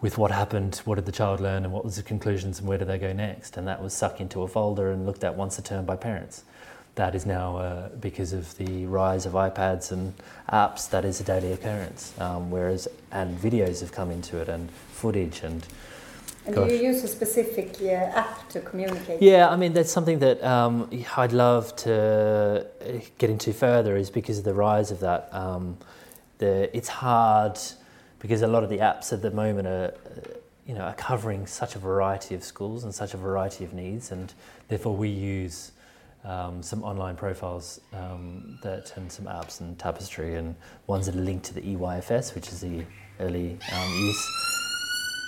with 0.00 0.16
what 0.16 0.30
happened, 0.30 0.80
what 0.84 0.94
did 0.94 1.06
the 1.06 1.12
child 1.12 1.40
learn, 1.40 1.64
and 1.64 1.72
what 1.72 1.84
was 1.84 1.96
the 1.96 2.02
conclusions, 2.02 2.60
and 2.60 2.68
where 2.68 2.78
do 2.78 2.84
they 2.84 2.98
go 2.98 3.12
next, 3.12 3.56
and 3.56 3.66
that 3.66 3.82
was 3.82 3.92
sucked 3.92 4.20
into 4.20 4.42
a 4.42 4.48
folder 4.48 4.92
and 4.92 5.04
looked 5.04 5.24
at 5.24 5.34
once 5.34 5.58
a 5.58 5.62
term 5.62 5.84
by 5.84 5.96
parents 5.96 6.44
that 6.94 7.14
is 7.14 7.26
now, 7.26 7.56
uh, 7.56 7.88
because 8.00 8.32
of 8.32 8.56
the 8.56 8.86
rise 8.86 9.26
of 9.26 9.32
iPads 9.32 9.90
and 9.90 10.14
apps, 10.52 10.88
that 10.90 11.04
is 11.04 11.20
a 11.20 11.24
daily 11.24 11.52
occurrence. 11.52 12.14
Um, 12.20 12.50
whereas, 12.50 12.86
and 13.10 13.38
videos 13.38 13.80
have 13.80 13.92
come 13.92 14.10
into 14.10 14.38
it, 14.38 14.48
and 14.48 14.70
footage, 14.70 15.42
and. 15.42 15.66
And 16.46 16.54
gosh. 16.54 16.68
do 16.68 16.76
you 16.76 16.82
use 16.82 17.02
a 17.02 17.08
specific 17.08 17.76
uh, 17.80 18.20
app 18.20 18.50
to 18.50 18.60
communicate? 18.60 19.22
Yeah, 19.22 19.48
I 19.48 19.56
mean 19.56 19.72
that's 19.72 19.90
something 19.90 20.18
that 20.18 20.44
um, 20.44 20.90
I'd 21.16 21.32
love 21.32 21.74
to 21.76 22.66
uh, 22.82 23.00
get 23.16 23.30
into 23.30 23.54
further, 23.54 23.96
is 23.96 24.10
because 24.10 24.38
of 24.38 24.44
the 24.44 24.52
rise 24.52 24.90
of 24.90 25.00
that. 25.00 25.30
Um, 25.32 25.78
the 26.38 26.74
it's 26.76 26.88
hard 26.88 27.58
because 28.18 28.42
a 28.42 28.46
lot 28.46 28.62
of 28.62 28.68
the 28.68 28.78
apps 28.78 29.12
at 29.12 29.22
the 29.22 29.30
moment 29.30 29.66
are, 29.68 29.94
you 30.66 30.74
know, 30.74 30.82
are 30.82 30.94
covering 30.94 31.46
such 31.46 31.76
a 31.76 31.78
variety 31.78 32.34
of 32.34 32.44
schools 32.44 32.84
and 32.84 32.94
such 32.94 33.14
a 33.14 33.16
variety 33.16 33.64
of 33.64 33.72
needs, 33.72 34.12
and 34.12 34.34
therefore 34.68 34.94
we 34.94 35.08
use 35.08 35.72
um, 36.24 36.62
some 36.62 36.82
online 36.82 37.16
profiles 37.16 37.80
um, 37.92 38.58
that 38.62 38.96
and 38.96 39.10
some 39.10 39.26
apps 39.26 39.60
and 39.60 39.78
Tapestry 39.78 40.36
and 40.36 40.54
ones 40.86 41.06
that 41.06 41.14
are 41.14 41.20
linked 41.20 41.44
to 41.46 41.54
the 41.54 41.60
EYFS, 41.60 42.34
which 42.34 42.48
is 42.48 42.60
the 42.60 42.84
early 43.20 43.58
um, 43.72 43.92
years 43.92 44.28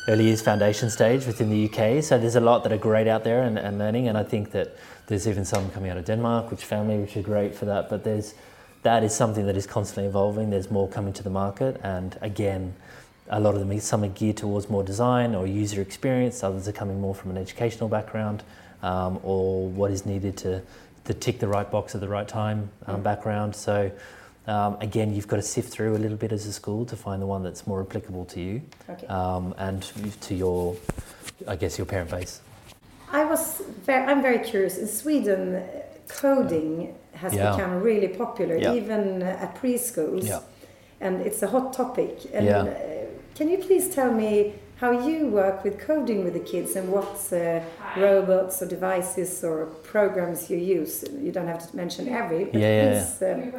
early 0.09 0.25
years 0.25 0.41
foundation 0.41 0.89
stage 0.89 1.27
within 1.27 1.51
the 1.51 1.65
UK. 1.69 2.03
So 2.03 2.17
there's 2.17 2.37
a 2.37 2.41
lot 2.41 2.63
that 2.63 2.73
are 2.73 2.79
great 2.79 3.09
out 3.09 3.25
there 3.25 3.43
and, 3.43 3.59
and 3.59 3.79
learning, 3.79 4.09
and 4.09 4.17
I 4.17 4.23
think 4.23 4.53
that 4.53 4.77
there's 5.09 5.27
even 5.27 5.45
some 5.45 5.69
coming 5.71 5.91
out 5.91 5.97
of 5.97 6.05
Denmark, 6.05 6.51
which 6.51 6.65
family, 6.65 6.99
which 6.99 7.17
are 7.17 7.23
great 7.23 7.55
for 7.55 7.65
that. 7.67 7.89
But 7.89 8.05
there's 8.05 8.35
that 8.83 9.03
is 9.03 9.15
something 9.15 9.47
that 9.47 9.57
is 9.57 9.67
constantly 9.67 10.09
evolving. 10.09 10.51
There's 10.51 10.71
more 10.71 10.89
coming 10.89 11.13
to 11.15 11.23
the 11.23 11.31
market, 11.31 11.81
and 11.83 12.17
again, 12.21 12.75
a 13.29 13.41
lot 13.41 13.55
of 13.55 13.61
them, 13.61 13.79
some 13.81 14.05
are 14.05 14.09
geared 14.09 14.37
towards 14.37 14.71
more 14.71 14.85
design 14.85 15.35
or 15.35 15.47
user 15.47 15.83
experience, 15.83 16.45
others 16.45 16.69
are 16.69 16.73
coming 16.73 17.01
more 17.01 17.15
from 17.15 17.33
an 17.33 17.37
educational 17.37 17.89
background 17.89 18.45
um, 18.83 19.19
or 19.23 19.69
what 19.69 19.91
is 19.91 20.07
needed 20.07 20.37
to, 20.39 20.63
to 21.05 21.15
tick 21.15 21.39
the 21.39 21.49
right 21.49 21.71
box 21.71 21.95
at 21.95 22.01
the 22.01 22.09
right 22.09 22.29
time 22.29 22.71
um, 22.87 23.01
mm. 23.01 23.03
background. 23.03 23.55
So 23.57 23.91
um, 24.47 24.77
again, 24.81 25.15
you've 25.15 25.29
got 25.29 25.37
to 25.37 25.43
sift 25.43 25.71
through 25.73 25.97
a 25.97 25.99
little 25.99 26.17
bit 26.17 26.33
as 26.33 26.47
a 26.47 26.53
school 26.53 26.85
to 26.87 26.97
find 26.97 27.21
the 27.21 27.27
one 27.27 27.43
that's 27.43 27.67
more 27.67 27.81
applicable 27.81 28.25
to 28.27 28.41
you 28.41 28.63
okay. 28.89 29.07
um, 29.09 29.55
and 29.59 29.83
to 30.23 30.35
your, 30.35 30.77
I 31.49 31.57
guess, 31.57 31.79
your 31.79 31.87
parent 31.87 32.11
base. 32.11 32.41
I 33.11 33.25
was 33.25 33.63
very, 33.85 34.05
I'm 34.05 34.23
very 34.23 34.39
curious. 34.39 34.79
In 34.79 34.87
Sweden, 34.87 35.63
coding 36.09 36.95
has 37.15 37.35
yeah. 37.35 37.51
become 37.51 37.81
really 37.81 38.09
popular, 38.09 38.57
yeah. 38.57 38.75
even 38.75 39.23
at 39.23 39.55
preschools, 39.57 40.29
yeah. 40.29 40.41
and 41.01 41.21
it's 41.23 41.43
a 41.43 41.49
hot 41.49 41.73
topic. 41.73 42.19
And 42.33 42.49
uh, 42.49 42.75
can 43.35 43.49
you 43.49 43.59
please 43.59 43.95
tell 43.95 44.13
me 44.13 44.55
how 44.77 44.91
you 44.91 45.27
work 45.29 45.65
with 45.65 45.79
coding 45.79 46.23
with 46.23 46.35
the 46.35 46.41
kids 46.41 46.77
and 46.77 46.91
what 46.91 47.33
uh, 47.33 47.61
robots 47.97 48.63
or 48.63 48.67
devices 48.67 49.43
or 49.43 49.67
programs 49.67 50.51
you 50.51 50.59
use? 50.59 51.05
You 51.19 51.33
don't 51.33 51.47
have 51.47 51.69
to 51.69 51.77
mention 51.77 52.09
every, 52.09 52.45
but 52.45 52.53
please. 52.53 53.23
Um, 53.23 53.53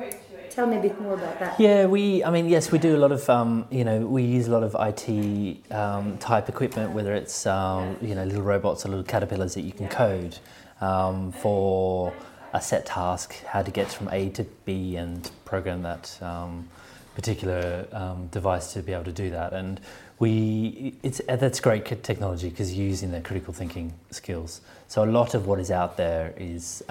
tell 0.51 0.67
me 0.67 0.77
a 0.77 0.81
bit 0.81 0.99
more 1.01 1.13
about 1.15 1.39
that. 1.39 1.59
Yeah, 1.59 1.85
we, 1.85 2.23
I 2.23 2.29
mean, 2.29 2.47
yes, 2.47 2.71
we 2.71 2.79
do 2.79 2.95
a 2.95 2.97
lot 2.97 3.11
of, 3.11 3.27
um, 3.29 3.67
you 3.71 3.83
know, 3.83 3.99
we 3.99 4.23
use 4.23 4.47
a 4.47 4.51
lot 4.51 4.63
of 4.63 4.75
IT 4.79 5.71
um, 5.71 6.17
type 6.19 6.49
equipment, 6.49 6.93
whether 6.93 7.13
it's, 7.13 7.45
um, 7.45 7.97
you 8.01 8.15
know, 8.15 8.23
little 8.23 8.43
robots 8.43 8.85
or 8.85 8.89
little 8.89 9.03
caterpillars 9.03 9.55
that 9.55 9.61
you 9.61 9.71
can 9.71 9.87
code 9.87 10.37
um, 10.81 11.31
for 11.31 12.13
a 12.53 12.61
set 12.61 12.85
task, 12.85 13.43
how 13.45 13.61
to 13.61 13.71
get 13.71 13.91
from 13.91 14.07
A 14.11 14.29
to 14.29 14.43
B 14.65 14.95
and 14.95 15.29
program 15.45 15.81
that 15.81 16.17
um, 16.21 16.67
particular 17.15 17.87
um, 17.91 18.27
device 18.27 18.73
to 18.73 18.83
be 18.83 18.93
able 18.93 19.03
to 19.03 19.11
do 19.11 19.31
that. 19.31 19.51
And 19.51 19.81
we, 20.19 20.95
it's, 21.03 21.21
that's 21.27 21.59
great 21.59 21.85
technology 22.03 22.49
because 22.49 22.73
you're 22.73 22.87
using 22.87 23.11
their 23.11 23.21
critical 23.21 23.53
thinking 23.53 23.93
skills. 24.11 24.61
So 24.87 25.03
a 25.03 25.05
lot 25.05 25.33
of 25.33 25.47
what 25.47 25.59
is 25.59 25.69
out 25.71 25.97
there 25.97 26.33
is, 26.37 26.83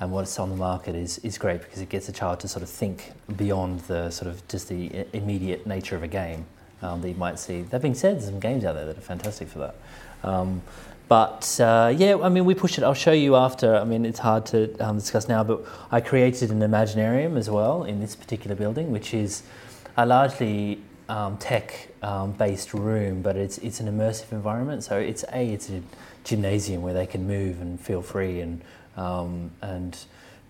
and 0.00 0.10
what's 0.10 0.38
on 0.38 0.48
the 0.48 0.56
market 0.56 0.94
is, 0.94 1.18
is 1.18 1.36
great 1.36 1.60
because 1.60 1.80
it 1.80 1.90
gets 1.90 2.08
a 2.08 2.12
child 2.12 2.40
to 2.40 2.48
sort 2.48 2.62
of 2.62 2.70
think 2.70 3.12
beyond 3.36 3.80
the 3.80 4.10
sort 4.10 4.30
of 4.30 4.46
just 4.48 4.68
the 4.68 5.06
immediate 5.12 5.66
nature 5.66 5.94
of 5.94 6.02
a 6.02 6.08
game 6.08 6.46
um, 6.82 7.02
that 7.02 7.08
you 7.10 7.14
might 7.16 7.38
see. 7.38 7.62
That 7.62 7.82
being 7.82 7.94
said, 7.94 8.16
there's 8.16 8.24
some 8.24 8.40
games 8.40 8.64
out 8.64 8.74
there 8.74 8.86
that 8.86 8.96
are 8.96 9.02
fantastic 9.02 9.48
for 9.48 9.58
that. 9.58 9.74
Um, 10.22 10.62
but 11.06 11.60
uh, 11.60 11.92
yeah, 11.94 12.16
I 12.22 12.30
mean, 12.30 12.46
we 12.46 12.54
push 12.54 12.78
it. 12.78 12.84
I'll 12.84 12.94
show 12.94 13.12
you 13.12 13.36
after. 13.36 13.76
I 13.76 13.84
mean, 13.84 14.06
it's 14.06 14.20
hard 14.20 14.46
to 14.46 14.74
um, 14.78 14.96
discuss 14.96 15.28
now, 15.28 15.44
but 15.44 15.64
I 15.90 16.00
created 16.00 16.50
an 16.50 16.60
Imaginarium 16.60 17.36
as 17.36 17.50
well 17.50 17.84
in 17.84 18.00
this 18.00 18.16
particular 18.16 18.56
building, 18.56 18.90
which 18.90 19.12
is 19.12 19.42
a 19.96 20.06
largely 20.06 20.80
um, 21.10 21.36
tech-based 21.38 22.74
um, 22.74 22.80
room, 22.80 23.20
but 23.20 23.36
it's 23.36 23.58
it's 23.58 23.80
an 23.80 23.88
immersive 23.88 24.30
environment. 24.32 24.84
So 24.84 24.96
it's 24.96 25.24
a 25.32 25.52
it's 25.52 25.68
a 25.68 25.82
gymnasium 26.22 26.82
where 26.82 26.94
they 26.94 27.06
can 27.06 27.26
move 27.26 27.60
and 27.60 27.80
feel 27.80 28.00
free 28.00 28.40
and 28.40 28.62
um, 28.96 29.50
and 29.60 29.98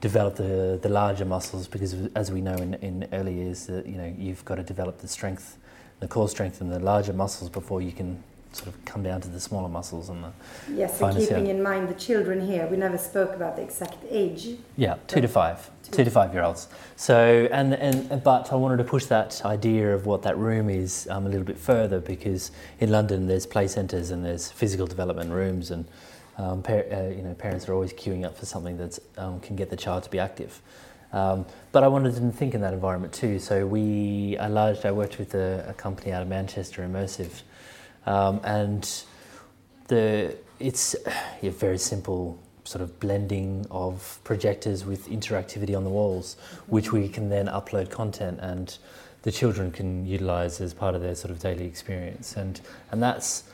develop 0.02 0.36
the, 0.36 0.78
the 0.82 0.88
larger 0.88 1.24
muscles 1.24 1.66
because 1.68 1.94
as 2.14 2.30
we 2.30 2.40
know 2.40 2.54
in, 2.54 2.74
in 2.74 3.08
early 3.12 3.34
years 3.34 3.66
that 3.66 3.86
you 3.86 3.96
know 3.96 4.14
you've 4.18 4.44
got 4.44 4.56
to 4.56 4.62
develop 4.62 4.98
the 4.98 5.08
strength 5.08 5.58
the 6.00 6.08
core 6.08 6.28
strength 6.28 6.60
and 6.62 6.72
the 6.72 6.78
larger 6.78 7.12
muscles 7.12 7.50
before 7.50 7.82
you 7.82 7.92
can 7.92 8.22
sort 8.52 8.68
of 8.68 8.84
come 8.84 9.02
down 9.02 9.20
to 9.20 9.28
the 9.28 9.38
smaller 9.38 9.68
muscles 9.68 10.08
and 10.08 10.24
the 10.24 10.32
yes 10.72 11.00
and 11.00 11.16
keeping 11.16 11.46
in 11.46 11.62
mind 11.62 11.88
the 11.88 11.94
children 11.94 12.44
here 12.44 12.66
we 12.66 12.76
never 12.76 12.98
spoke 12.98 13.32
about 13.34 13.54
the 13.54 13.62
exact 13.62 13.98
age 14.08 14.48
yeah 14.76 14.96
two 15.06 15.20
to 15.20 15.28
five 15.28 15.70
two. 15.84 15.92
two 15.92 16.04
to 16.04 16.10
five 16.10 16.34
year 16.34 16.42
olds 16.42 16.66
so 16.96 17.48
and 17.52 17.74
and 17.74 18.22
but 18.24 18.52
i 18.52 18.56
wanted 18.56 18.76
to 18.76 18.84
push 18.84 19.04
that 19.04 19.40
idea 19.44 19.94
of 19.94 20.04
what 20.04 20.22
that 20.22 20.36
room 20.36 20.68
is 20.68 21.06
um, 21.10 21.26
a 21.26 21.28
little 21.28 21.44
bit 21.44 21.58
further 21.58 22.00
because 22.00 22.50
in 22.80 22.90
london 22.90 23.28
there's 23.28 23.46
play 23.46 23.68
centres 23.68 24.10
and 24.10 24.24
there's 24.24 24.50
physical 24.50 24.86
development 24.86 25.30
rooms 25.30 25.70
and 25.70 25.84
um, 26.40 26.62
par- 26.62 26.86
uh, 26.90 27.08
you 27.08 27.22
know, 27.22 27.34
parents 27.34 27.68
are 27.68 27.74
always 27.74 27.92
queuing 27.92 28.24
up 28.24 28.36
for 28.36 28.46
something 28.46 28.76
that 28.78 28.98
um, 29.18 29.40
can 29.40 29.56
get 29.56 29.68
the 29.68 29.76
child 29.76 30.04
to 30.04 30.10
be 30.10 30.18
active. 30.18 30.62
Um, 31.12 31.44
but 31.72 31.82
I 31.82 31.88
wanted 31.88 32.14
to 32.14 32.30
think 32.30 32.54
in 32.54 32.60
that 32.60 32.72
environment 32.72 33.12
too. 33.12 33.38
So 33.38 33.66
we, 33.66 34.38
I 34.38 34.46
largely, 34.46 34.88
I 34.88 34.92
worked 34.92 35.18
with 35.18 35.34
a, 35.34 35.66
a 35.68 35.74
company 35.74 36.12
out 36.12 36.22
of 36.22 36.28
Manchester, 36.28 36.82
Immersive, 36.82 37.42
um, 38.06 38.40
and 38.44 39.02
the 39.88 40.36
it's 40.58 40.94
a 41.42 41.48
very 41.48 41.78
simple 41.78 42.38
sort 42.64 42.82
of 42.82 43.00
blending 43.00 43.66
of 43.70 44.20
projectors 44.24 44.84
with 44.84 45.08
interactivity 45.08 45.76
on 45.76 45.84
the 45.84 45.90
walls, 45.90 46.36
which 46.66 46.92
we 46.92 47.08
can 47.08 47.30
then 47.30 47.46
upload 47.46 47.90
content 47.90 48.38
and 48.40 48.78
the 49.22 49.32
children 49.32 49.72
can 49.72 50.06
utilize 50.06 50.60
as 50.60 50.72
part 50.72 50.94
of 50.94 51.02
their 51.02 51.14
sort 51.14 51.30
of 51.30 51.38
daily 51.38 51.64
experience. 51.64 52.36
And 52.36 52.60
and 52.90 53.02
that's 53.02 53.44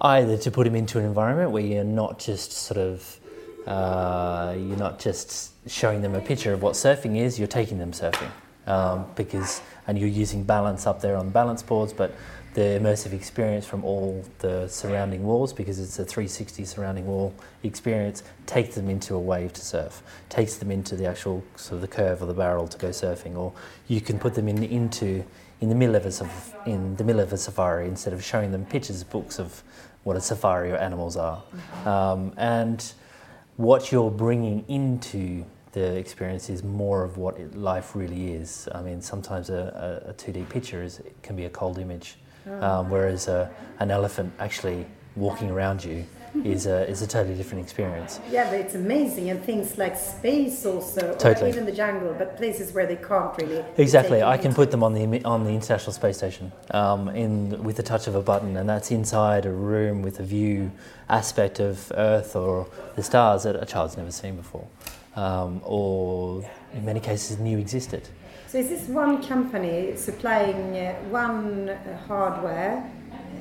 either 0.00 0.36
to 0.36 0.50
put 0.50 0.64
them 0.64 0.76
into 0.76 0.98
an 0.98 1.04
environment 1.04 1.50
where 1.50 1.62
you're 1.62 1.84
not 1.84 2.18
just 2.18 2.52
sort 2.52 2.78
of 2.78 3.18
uh, 3.66 4.54
you're 4.56 4.76
not 4.76 5.00
just 5.00 5.52
showing 5.68 6.00
them 6.02 6.14
a 6.14 6.20
picture 6.20 6.52
of 6.52 6.62
what 6.62 6.74
surfing 6.74 7.16
is, 7.16 7.38
you're 7.38 7.48
taking 7.48 7.78
them 7.78 7.90
surfing 7.92 8.30
um, 8.66 9.06
because 9.16 9.60
and 9.86 9.98
you're 9.98 10.08
using 10.08 10.44
balance 10.44 10.86
up 10.86 11.00
there 11.00 11.16
on 11.16 11.30
balance 11.30 11.62
boards, 11.62 11.92
but 11.92 12.14
the 12.56 12.80
immersive 12.80 13.12
experience 13.12 13.66
from 13.66 13.84
all 13.84 14.24
the 14.38 14.66
surrounding 14.66 15.22
walls 15.22 15.52
because 15.52 15.78
it's 15.78 15.98
a 15.98 16.04
360 16.04 16.64
surrounding 16.64 17.06
wall 17.06 17.34
experience 17.62 18.22
takes 18.46 18.74
them 18.74 18.88
into 18.88 19.14
a 19.14 19.18
wave 19.18 19.52
to 19.52 19.60
surf 19.60 20.02
takes 20.30 20.56
them 20.56 20.70
into 20.70 20.96
the 20.96 21.06
actual 21.06 21.44
sort 21.56 21.74
of 21.74 21.80
the 21.82 21.88
curve 21.88 22.22
of 22.22 22.28
the 22.28 22.34
barrel 22.34 22.66
to 22.66 22.78
go 22.78 22.88
surfing 22.88 23.36
or 23.36 23.52
you 23.88 24.00
can 24.00 24.18
put 24.18 24.34
them 24.34 24.48
in 24.48 24.62
into 24.62 25.22
in 25.60 25.68
the 25.68 25.74
middle 25.74 25.96
of 25.96 26.06
a, 26.06 26.68
in 26.68 26.96
the 26.96 27.04
middle 27.04 27.20
of 27.20 27.32
a 27.32 27.36
safari 27.36 27.88
instead 27.88 28.12
of 28.12 28.22
showing 28.22 28.52
them 28.52 28.64
pictures, 28.66 29.02
books 29.04 29.38
of 29.38 29.62
what 30.04 30.16
a 30.16 30.20
safari 30.20 30.70
or 30.70 30.76
animals 30.76 31.16
are. 31.16 31.42
Mm-hmm. 31.42 31.88
Um, 31.88 32.32
and 32.36 32.92
what 33.56 33.90
you're 33.90 34.10
bringing 34.10 34.64
into 34.68 35.44
the 35.72 35.96
experience 35.96 36.48
is 36.50 36.62
more 36.62 37.04
of 37.04 37.16
what 37.16 37.38
it, 37.38 37.54
life 37.54 37.94
really 37.94 38.32
is. 38.32 38.68
I 38.74 38.82
mean, 38.82 39.00
sometimes 39.00 39.50
a, 39.50 40.02
a, 40.06 40.10
a 40.10 40.14
2D 40.14 40.48
picture 40.48 40.82
is, 40.82 41.00
can 41.22 41.36
be 41.36 41.46
a 41.46 41.50
cold 41.50 41.78
image. 41.78 42.16
Um, 42.46 42.90
whereas 42.90 43.28
a, 43.28 43.50
an 43.78 43.90
elephant 43.90 44.32
actually 44.38 44.86
walking 45.16 45.50
around 45.50 45.84
you 45.84 46.06
is 46.44 46.66
a, 46.66 46.88
is 46.88 47.02
a 47.02 47.06
totally 47.06 47.34
different 47.34 47.62
experience. 47.62 48.20
Yeah, 48.30 48.50
but 48.50 48.60
it's 48.60 48.74
amazing, 48.74 49.30
and 49.30 49.42
things 49.42 49.78
like 49.78 49.96
space 49.96 50.66
also, 50.66 51.14
totally. 51.16 51.50
even 51.50 51.64
the 51.64 51.72
jungle, 51.72 52.14
but 52.14 52.36
places 52.36 52.72
where 52.72 52.86
they 52.86 52.96
can't 52.96 53.36
really. 53.38 53.64
Exactly, 53.78 54.22
I 54.22 54.36
can 54.36 54.52
put 54.52 54.70
them 54.70 54.82
on 54.82 54.92
the 54.92 55.24
on 55.24 55.44
the 55.44 55.50
International 55.50 55.92
Space 55.92 56.18
Station 56.18 56.52
um, 56.72 57.08
in 57.08 57.62
with 57.62 57.76
the 57.76 57.82
touch 57.82 58.06
of 58.06 58.14
a 58.14 58.22
button, 58.22 58.56
and 58.56 58.68
that's 58.68 58.90
inside 58.90 59.46
a 59.46 59.52
room 59.52 60.02
with 60.02 60.20
a 60.20 60.24
view 60.24 60.70
aspect 61.08 61.60
of 61.60 61.90
Earth 61.94 62.36
or 62.36 62.68
the 62.96 63.02
stars 63.02 63.44
that 63.44 63.56
a 63.56 63.66
child's 63.66 63.96
never 63.96 64.10
seen 64.10 64.36
before, 64.36 64.66
um, 65.14 65.60
or 65.64 66.44
in 66.74 66.84
many 66.84 67.00
cases 67.00 67.38
knew 67.38 67.58
existed. 67.58 68.08
So 68.48 68.58
is 68.58 68.68
this 68.68 68.88
one 68.88 69.22
company 69.22 69.96
supplying 69.96 70.76
uh, 70.76 70.94
one 71.10 71.76
hardware? 72.06 72.90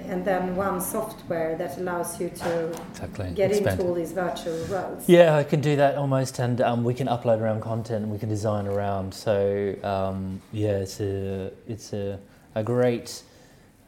and 0.08 0.24
then 0.24 0.56
one 0.56 0.80
software 0.80 1.56
that 1.58 1.78
allows 1.78 2.20
you 2.20 2.30
to 2.30 2.68
exactly. 2.92 3.32
get 3.32 3.52
Expand. 3.52 3.80
into 3.80 3.90
all 3.90 3.96
these 3.96 4.12
virtual 4.12 4.64
worlds. 4.66 5.10
Yeah, 5.10 5.36
I 5.36 5.44
can 5.44 5.62
do 5.62 5.76
that 5.78 5.96
almost, 5.96 6.38
and 6.40 6.62
um, 6.62 6.84
we 6.84 6.94
can 6.94 7.08
upload 7.08 7.40
around 7.40 7.62
content 7.62 8.04
and 8.04 8.12
we 8.12 8.20
can 8.20 8.30
design 8.30 8.68
around. 8.68 9.14
So 9.14 9.76
um, 9.84 10.42
yeah, 10.52 10.78
it's 10.78 11.00
a 11.00 11.52
it's 11.68 11.94
a, 11.94 12.20
a 12.54 12.64
great 12.64 13.24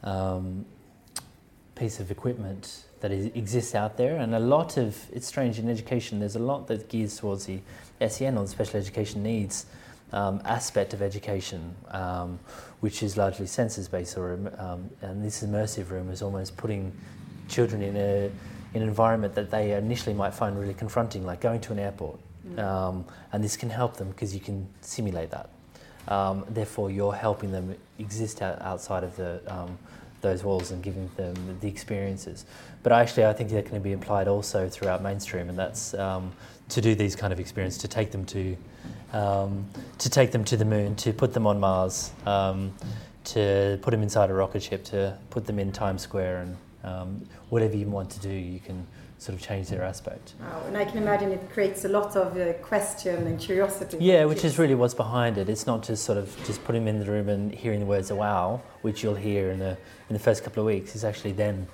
um, 0.02 0.64
piece 1.74 2.00
of 2.00 2.10
equipment 2.10 2.84
that 3.00 3.12
is, 3.12 3.26
exists 3.26 3.74
out 3.74 3.96
there, 3.96 4.16
and 4.16 4.34
a 4.34 4.40
lot 4.40 4.76
of 4.76 4.96
it's 5.12 5.26
strange 5.26 5.58
in 5.58 5.68
education. 5.68 6.18
There's 6.18 6.36
a 6.36 6.40
lot 6.40 6.66
that 6.66 6.88
gears 6.88 7.16
towards 7.16 7.46
the 7.46 7.60
SEN 8.06 8.36
or 8.36 8.42
the 8.42 8.50
special 8.50 8.80
education 8.80 9.22
needs 9.22 9.66
um, 10.12 10.40
aspect 10.44 10.94
of 10.94 11.02
education, 11.02 11.74
um, 11.90 12.38
which 12.80 13.02
is 13.02 13.16
largely 13.16 13.46
senses 13.46 13.88
based, 13.88 14.16
or 14.16 14.34
um, 14.58 14.88
and 15.02 15.24
this 15.24 15.42
immersive 15.42 15.90
room 15.90 16.10
is 16.10 16.22
almost 16.22 16.56
putting 16.56 16.92
children 17.48 17.82
in 17.82 17.96
a 17.96 18.30
in 18.74 18.82
an 18.82 18.88
environment 18.88 19.34
that 19.34 19.50
they 19.50 19.72
initially 19.72 20.14
might 20.14 20.34
find 20.34 20.58
really 20.58 20.74
confronting, 20.74 21.24
like 21.24 21.40
going 21.40 21.60
to 21.60 21.72
an 21.72 21.78
airport, 21.78 22.18
mm. 22.46 22.58
Um, 22.58 23.04
and 23.32 23.42
this 23.42 23.56
can 23.56 23.70
help 23.70 23.96
them 23.96 24.08
because 24.08 24.34
you 24.34 24.40
can 24.40 24.66
simulate 24.80 25.30
that. 25.30 25.50
Um, 26.08 26.44
therefore, 26.48 26.90
you're 26.90 27.14
helping 27.14 27.52
them 27.52 27.76
exist 27.98 28.40
out, 28.40 28.60
outside 28.62 29.04
of 29.04 29.16
the 29.16 29.40
um, 29.46 29.78
those 30.20 30.42
walls 30.42 30.72
and 30.72 30.82
giving 30.82 31.08
them 31.16 31.34
the 31.60 31.68
experiences. 31.68 32.44
But 32.82 32.92
actually, 32.92 33.26
I 33.26 33.32
think 33.32 33.50
that 33.50 33.66
can 33.66 33.80
be 33.82 33.92
applied 33.92 34.26
also 34.26 34.68
throughout 34.68 35.02
mainstream, 35.02 35.48
and 35.48 35.58
that's 35.58 35.90
to 35.90 36.80
do 36.82 36.94
these 36.94 37.16
kind 37.16 37.32
of 37.32 37.40
experiences, 37.40 37.80
to 37.80 37.88
take 37.88 38.10
them 38.10 38.24
to 38.26 38.56
um, 39.12 39.66
to 39.98 40.10
take 40.10 40.32
them 40.32 40.44
to 40.44 40.56
the 40.56 40.64
moon, 40.64 40.94
to 40.96 41.12
put 41.12 41.32
them 41.32 41.46
on 41.46 41.60
Mars, 41.60 42.12
um, 42.26 42.74
to 43.24 43.78
put 43.82 43.90
them 43.90 44.02
inside 44.02 44.30
a 44.30 44.34
rocket 44.34 44.62
ship, 44.62 44.84
to 44.84 45.16
put 45.30 45.46
them 45.46 45.58
in 45.58 45.72
Times 45.72 46.02
Square, 46.02 46.40
and 46.42 46.56
um, 46.84 47.26
whatever 47.48 47.76
you 47.76 47.86
want 47.86 48.10
to 48.10 48.20
do, 48.20 48.30
you 48.30 48.60
can 48.60 48.86
sort 49.18 49.36
of 49.36 49.44
change 49.44 49.68
their 49.68 49.82
aspect. 49.82 50.34
Wow, 50.40 50.62
and 50.66 50.76
I 50.76 50.84
can 50.84 50.98
imagine 50.98 51.32
it 51.32 51.50
creates 51.50 51.84
a 51.84 51.88
lot 51.88 52.14
of 52.16 52.36
uh, 52.36 52.52
question 52.54 53.26
and 53.26 53.38
curiosity. 53.38 53.98
Yeah, 54.00 54.24
which 54.26 54.44
is 54.44 54.58
really 54.58 54.76
what's 54.76 54.94
behind 54.94 55.38
it. 55.38 55.48
It's 55.48 55.66
not 55.66 55.82
just 55.82 56.04
sort 56.04 56.18
of 56.18 56.34
just 56.46 56.64
putting 56.64 56.84
them 56.84 56.96
in 56.96 57.04
the 57.04 57.10
room 57.10 57.28
and 57.28 57.52
hearing 57.52 57.80
the 57.80 57.86
words 57.86 58.12
"wow," 58.12 58.62
which 58.82 59.02
you'll 59.02 59.16
hear 59.16 59.50
in 59.50 59.58
the 59.58 59.76
in 60.08 60.14
the 60.14 60.20
first 60.20 60.44
couple 60.44 60.62
of 60.62 60.66
weeks. 60.66 60.94
It's 60.94 61.04
actually 61.04 61.32
then 61.32 61.66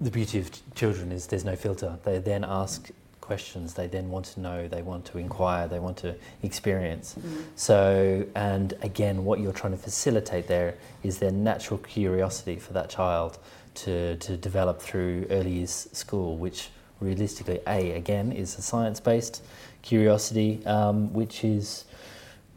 the 0.00 0.10
beauty 0.10 0.38
of 0.38 0.50
children 0.74 1.12
is 1.12 1.26
there's 1.26 1.44
no 1.44 1.56
filter. 1.56 1.98
They 2.04 2.18
then 2.18 2.44
ask 2.44 2.90
questions. 3.32 3.72
They 3.72 3.86
then 3.86 4.10
want 4.10 4.26
to 4.34 4.40
know. 4.40 4.68
They 4.68 4.82
want 4.82 5.06
to 5.06 5.16
inquire. 5.16 5.66
They 5.66 5.78
want 5.78 5.96
to 5.98 6.14
experience. 6.42 7.14
Mm. 7.18 7.44
So, 7.56 8.26
and 8.34 8.74
again, 8.82 9.24
what 9.24 9.40
you're 9.40 9.58
trying 9.62 9.72
to 9.72 9.82
facilitate 9.90 10.48
there 10.48 10.74
is 11.02 11.16
their 11.18 11.30
natural 11.30 11.78
curiosity 11.78 12.56
for 12.56 12.74
that 12.74 12.90
child 12.90 13.38
to, 13.82 14.16
to 14.16 14.36
develop 14.36 14.82
through 14.82 15.26
early 15.30 15.52
years 15.60 15.88
school, 15.92 16.36
which 16.36 16.68
realistically, 17.00 17.60
A, 17.66 17.92
again, 17.92 18.32
is 18.32 18.58
a 18.58 18.62
science 18.62 19.00
based 19.00 19.42
curiosity, 19.80 20.60
um, 20.66 21.10
which 21.14 21.42
is 21.42 21.86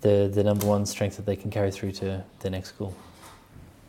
the, 0.01 0.29
the 0.37 0.43
number 0.43 0.65
one 0.65 0.85
strength 0.85 1.15
that 1.15 1.25
they 1.25 1.37
can 1.37 1.49
carry 1.49 1.71
through 1.71 1.93
to 1.93 2.21
the 2.41 2.49
next 2.49 2.69
school. 2.69 2.93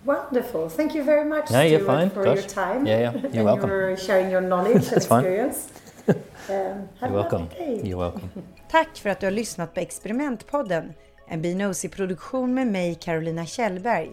Wonderful. 0.04 0.68
Thank 0.68 0.94
you 0.94 1.02
very 1.02 1.28
much, 1.28 1.50
No, 1.50 1.62
you're 1.62 1.80
Stuart, 1.80 2.12
for 2.12 2.22
Gosh. 2.22 2.38
your 2.38 2.46
time. 2.46 2.86
Yeah, 2.86 3.00
yeah. 3.00 3.12
You're 3.22 3.30
and 3.32 3.44
welcome. 3.44 3.70
your 3.70 3.96
sharing 3.96 4.30
your 4.30 4.40
knowledge 4.40 4.76
and 4.84 4.84
That's 4.84 5.06
fine. 5.06 5.24
have 6.46 6.86
You're 7.00 7.10
welcome. 7.10 7.46
You're 7.58 7.98
welcome. 8.10 8.28
Tack 8.70 8.96
för 8.96 9.10
att 9.10 9.20
du 9.20 9.26
har 9.26 9.30
lyssnat 9.30 9.74
på 9.74 9.80
Experimentpodden, 9.80 10.92
en 11.28 11.42
Binosi-produktion 11.42 12.54
med 12.54 12.66
mig, 12.66 12.94
Carolina 12.94 13.46
Kjellberg. 13.46 14.12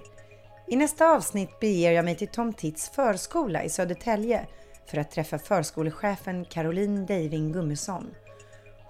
I 0.68 0.76
nästa 0.76 1.08
avsnitt 1.08 1.60
beger 1.60 1.92
jag 1.92 2.06
mig 2.06 2.16
till 2.16 2.28
Tom 2.28 2.54
Tits 2.54 2.90
förskola 2.90 3.64
i 3.64 3.70
Södertälje 3.70 4.48
för 4.86 4.98
att 4.98 5.12
träffa 5.12 5.40
förskolechefen 5.40 6.46
Caroline 6.46 7.06
Deiving 7.06 7.52
Gummesson. 7.52 8.12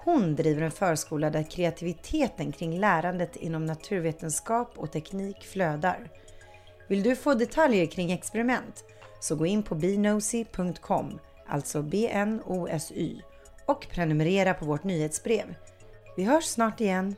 Hon 0.04 0.36
driver 0.36 0.62
en 0.62 0.72
förskola 0.72 1.30
där 1.30 1.44
kreativiteten 1.44 2.52
kring 2.52 2.80
lärandet 2.80 3.36
inom 3.36 3.66
naturvetenskap 3.66 4.74
och 4.76 4.92
teknik 4.92 5.44
flödar. 5.44 6.10
Vill 6.88 7.04
du 7.04 7.16
få 7.16 7.34
detaljer 7.34 7.86
kring 7.86 8.12
experiment 8.12 8.84
så 9.20 9.36
gå 9.36 9.46
in 9.46 9.64
på 9.64 9.76
bnosy.com, 9.76 11.20
alltså 11.48 11.82
bnosy 11.82 13.22
och 13.66 13.88
prenumerera 13.90 14.54
på 14.54 14.66
vårt 14.66 14.84
nyhetsbrev. 14.84 15.56
Vi 16.18 16.24
hörs 16.24 16.46
snart 16.46 16.82
igen. 16.82 17.16